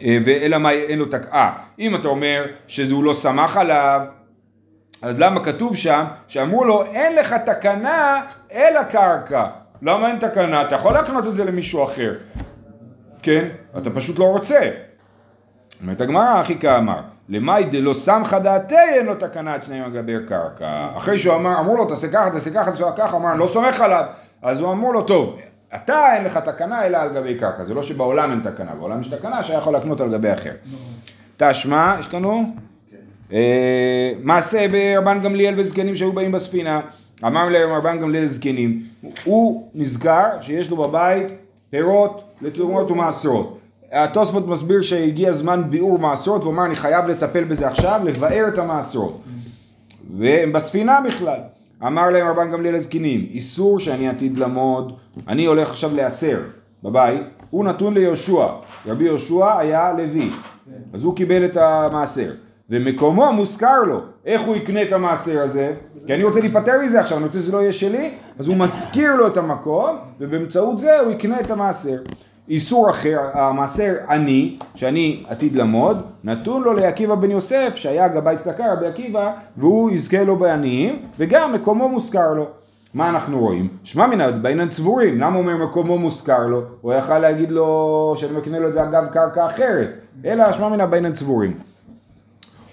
אה, 0.02 0.18
ואלא 0.24 0.58
מה 0.58 0.70
אין 0.70 0.98
לו 0.98 1.06
תק... 1.06 1.26
אה, 1.32 1.52
אם 1.78 1.94
אתה 1.94 2.08
אומר 2.08 2.44
שהוא 2.66 3.04
לא 3.04 3.12
סמך 3.12 3.56
עליו, 3.56 4.00
אז 5.02 5.20
למה 5.20 5.44
כתוב 5.44 5.76
שם 5.76 6.04
שאמרו 6.28 6.64
לו 6.64 6.84
אין 6.84 7.16
לך 7.16 7.34
תקנה 7.46 8.22
אלא 8.52 8.82
קרקע. 8.82 9.46
למה 9.82 10.08
אין 10.08 10.18
תקנה? 10.18 10.62
אתה 10.62 10.74
יכול 10.74 10.92
להקנות 10.92 11.26
את 11.26 11.32
זה 11.32 11.44
למישהו 11.44 11.84
אחר. 11.84 12.14
כן? 13.22 13.48
אתה 13.78 13.90
פשוט 13.90 14.18
לא 14.18 14.24
רוצה. 14.24 14.70
אומרת 15.82 16.00
הגמרא, 16.00 16.40
אחי 16.40 16.58
כאמר, 16.58 17.00
למאי 17.28 17.64
דלא 17.64 17.94
סמכה 17.94 18.38
דעתי 18.38 18.74
אין 18.74 19.06
לו 19.06 19.14
תקנת 19.14 19.62
שניהם 19.62 19.84
על 19.84 19.90
גבי 19.90 20.14
קרקע. 20.28 20.88
אחרי 20.96 21.18
שהוא 21.18 21.34
אמר, 21.34 21.60
אמרו 21.60 21.76
לו 21.76 21.84
תעשה 21.84 22.08
ככה, 22.08 22.30
תעשה 22.30 22.50
ככה, 22.50 22.70
תעשה 22.70 22.92
ככה, 22.96 23.16
אמר 23.16 23.30
אני 23.30 23.38
לא 23.38 23.46
סומך 23.46 23.80
עליו. 23.80 24.04
אז 24.42 24.60
הוא 24.60 24.72
אמרו 24.72 24.92
לו, 24.92 25.02
טוב, 25.02 25.38
אתה 25.74 26.14
אין 26.16 26.24
לך 26.24 26.38
תקנה 26.38 26.86
אלא 26.86 26.98
על 26.98 27.14
גבי 27.14 27.34
קרקע. 27.34 27.64
זה 27.64 27.74
לא 27.74 27.82
שבעולם 27.82 28.30
אין 28.30 28.40
תקנה, 28.40 28.74
בעולם 28.74 29.00
יש 29.00 29.08
תקנה 29.08 29.42
שיכול 29.42 29.72
להקנות 29.72 30.00
על 30.00 30.12
גבי 30.12 30.32
אחר. 30.32 30.52
תשמע, 31.36 31.92
יש 31.98 32.14
לנו? 32.14 32.54
אה, 33.32 34.12
מעשה 34.22 34.66
ברבן 34.68 35.20
גמליאל 35.20 35.54
וזקנים 35.56 35.94
שהיו 35.94 36.12
באים 36.12 36.32
בספינה. 36.32 36.80
אמר 37.26 37.48
להם 37.48 37.70
רבן 37.70 38.00
גמליאל 38.00 38.26
זקנים, 38.26 38.82
הוא 39.24 39.68
נזכר 39.74 40.26
שיש 40.40 40.70
לו 40.70 40.76
בבית 40.76 41.26
פירות 41.70 42.24
לתרומות 42.42 42.90
ומעשרות. 42.90 43.58
התוספות 43.94 44.48
מסביר 44.48 44.82
שהגיע 44.82 45.32
זמן 45.32 45.62
ביאור 45.70 45.98
מעשרות, 45.98 46.42
והוא 46.42 46.54
אמר 46.54 46.64
אני 46.64 46.74
חייב 46.74 47.08
לטפל 47.08 47.44
בזה 47.44 47.68
עכשיו, 47.68 48.00
לבאר 48.04 48.48
את 48.48 48.58
המעשרות. 48.58 49.20
והם 50.18 50.52
בספינה 50.52 51.00
בכלל. 51.06 51.38
אמר 51.86 52.10
להם 52.10 52.28
רבן 52.28 52.50
גמליאל 52.50 52.74
הזקנים, 52.74 53.26
איסור 53.30 53.80
שאני 53.80 54.08
עתיד 54.08 54.38
למוד, 54.38 54.92
אני 55.28 55.46
הולך 55.46 55.70
עכשיו 55.70 55.96
להסר 55.96 56.38
בבית, 56.82 57.22
הוא 57.50 57.64
נתון 57.64 57.94
ליהושע, 57.94 58.46
רבי 58.86 59.04
יהושע 59.04 59.58
היה 59.58 59.92
לוי, 59.92 60.30
אז 60.92 61.02
הוא 61.04 61.16
קיבל 61.16 61.44
את 61.44 61.56
המעשר, 61.56 62.30
ומקומו 62.70 63.32
מוזכר 63.32 63.80
לו, 63.80 64.00
איך 64.26 64.40
הוא 64.40 64.56
יקנה 64.56 64.82
את 64.82 64.92
המעשר 64.92 65.42
הזה? 65.42 65.74
כי 66.06 66.14
אני 66.14 66.24
רוצה 66.24 66.40
להיפטר 66.40 66.72
מזה 66.84 67.00
עכשיו, 67.00 67.18
אני 67.18 67.26
רוצה 67.26 67.38
שזה 67.38 67.52
לא 67.52 67.62
יהיה 67.62 67.72
שלי, 67.72 68.10
אז 68.38 68.48
הוא 68.48 68.56
מזכיר 68.56 69.16
לו 69.16 69.26
את 69.26 69.36
המקום, 69.36 69.96
ובאמצעות 70.20 70.78
זה 70.78 71.00
הוא 71.00 71.12
יקנה 71.12 71.40
את 71.40 71.50
המעשר. 71.50 71.98
איסור 72.48 72.90
אחר, 72.90 73.20
המעשר 73.32 73.94
אני, 74.08 74.58
שאני 74.74 75.22
עתיד 75.28 75.56
למוד, 75.56 76.02
נתון 76.24 76.62
לו 76.62 76.72
לעקיבא 76.72 77.14
בן 77.14 77.30
יוסף, 77.30 77.72
שהיה 77.76 78.08
גבאי 78.08 78.36
צדקה 78.36 78.72
רבי 78.72 78.86
עקיבא, 78.86 79.32
והוא 79.56 79.90
יזכה 79.90 80.24
לו 80.24 80.36
בעניים, 80.36 81.02
וגם 81.18 81.52
מקומו 81.52 81.88
מוזכר 81.88 82.34
לו. 82.34 82.46
מה 82.94 83.08
אנחנו 83.08 83.40
רואים? 83.40 83.68
שמע 83.84 84.06
מן 84.06 84.42
בעינן 84.42 84.68
צבורים, 84.68 85.20
למה 85.20 85.36
הוא 85.36 85.42
אומר 85.42 85.66
מקומו 85.66 85.98
מוזכר 85.98 86.46
לו? 86.46 86.62
הוא 86.80 86.92
יכל 86.92 87.18
להגיד 87.18 87.50
לו 87.50 88.14
שאני 88.16 88.36
מקנה 88.36 88.58
לו 88.58 88.68
את 88.68 88.72
זה 88.72 88.82
אגב 88.82 89.06
קרקע 89.12 89.46
אחרת, 89.46 89.88
אלא 90.24 90.52
שמע 90.52 90.68
מן 90.68 90.90
בעינן 90.90 91.12
צבורים. 91.12 91.52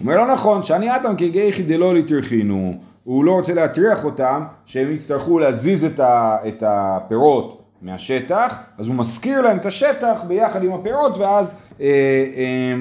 אומר 0.02 0.18
לא 0.18 0.34
נכון, 0.34 0.64
שאני 0.64 0.96
אטם 0.96 1.16
כגייכי 1.16 1.64
דלא 1.64 1.96
לטרחינו, 1.96 2.74
הוא 3.04 3.26
לא 3.26 3.32
רוצה 3.32 3.54
להטריח 3.54 4.06
אותם 4.06 4.44
שהם 4.66 4.92
יצטרכו 4.92 5.40
להזיז 5.40 5.88
את 6.48 6.64
הפירות 6.66 7.61
מהשטח, 7.82 8.56
אז 8.78 8.88
הוא 8.88 8.96
מזכיר 8.96 9.42
להם 9.42 9.58
את 9.58 9.66
השטח 9.66 10.20
ביחד 10.28 10.64
עם 10.64 10.74
הפירות 10.74 11.18
ואז 11.18 11.56
אה, 11.82 11.86
אה, 11.86 12.74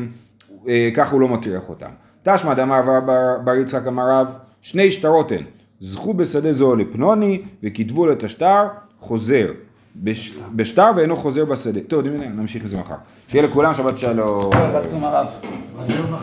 אה, 0.68 0.90
ככה 0.96 1.12
הוא 1.12 1.20
לא 1.20 1.28
מטריח 1.28 1.68
אותם. 1.68 1.90
תשמע 2.22 2.54
דאמר 2.54 3.00
בר, 3.00 3.38
בר 3.44 3.54
יצחק 3.54 3.86
אמר 3.86 4.10
רב, 4.10 4.32
שני 4.62 4.90
שטרות 4.90 5.32
הן, 5.32 5.42
זכו 5.80 6.14
בשדה 6.14 6.52
זו 6.52 6.76
לפנוני 6.76 7.42
וכתבו 7.62 8.06
לו 8.06 8.12
את 8.12 8.24
השטר, 8.24 8.66
חוזר. 9.00 9.52
בש, 9.96 10.34
בשטר 10.56 10.90
ואינו 10.96 11.16
חוזר 11.16 11.44
בשדה. 11.44 11.80
טוב, 11.80 12.06
נמשיך 12.06 12.64
את 12.64 12.70
זה 12.70 12.78
מחר. 12.78 12.94
שיהיה 13.28 13.44
לכולם 13.44 13.74
שבת 13.74 13.98
שלום. 13.98 14.50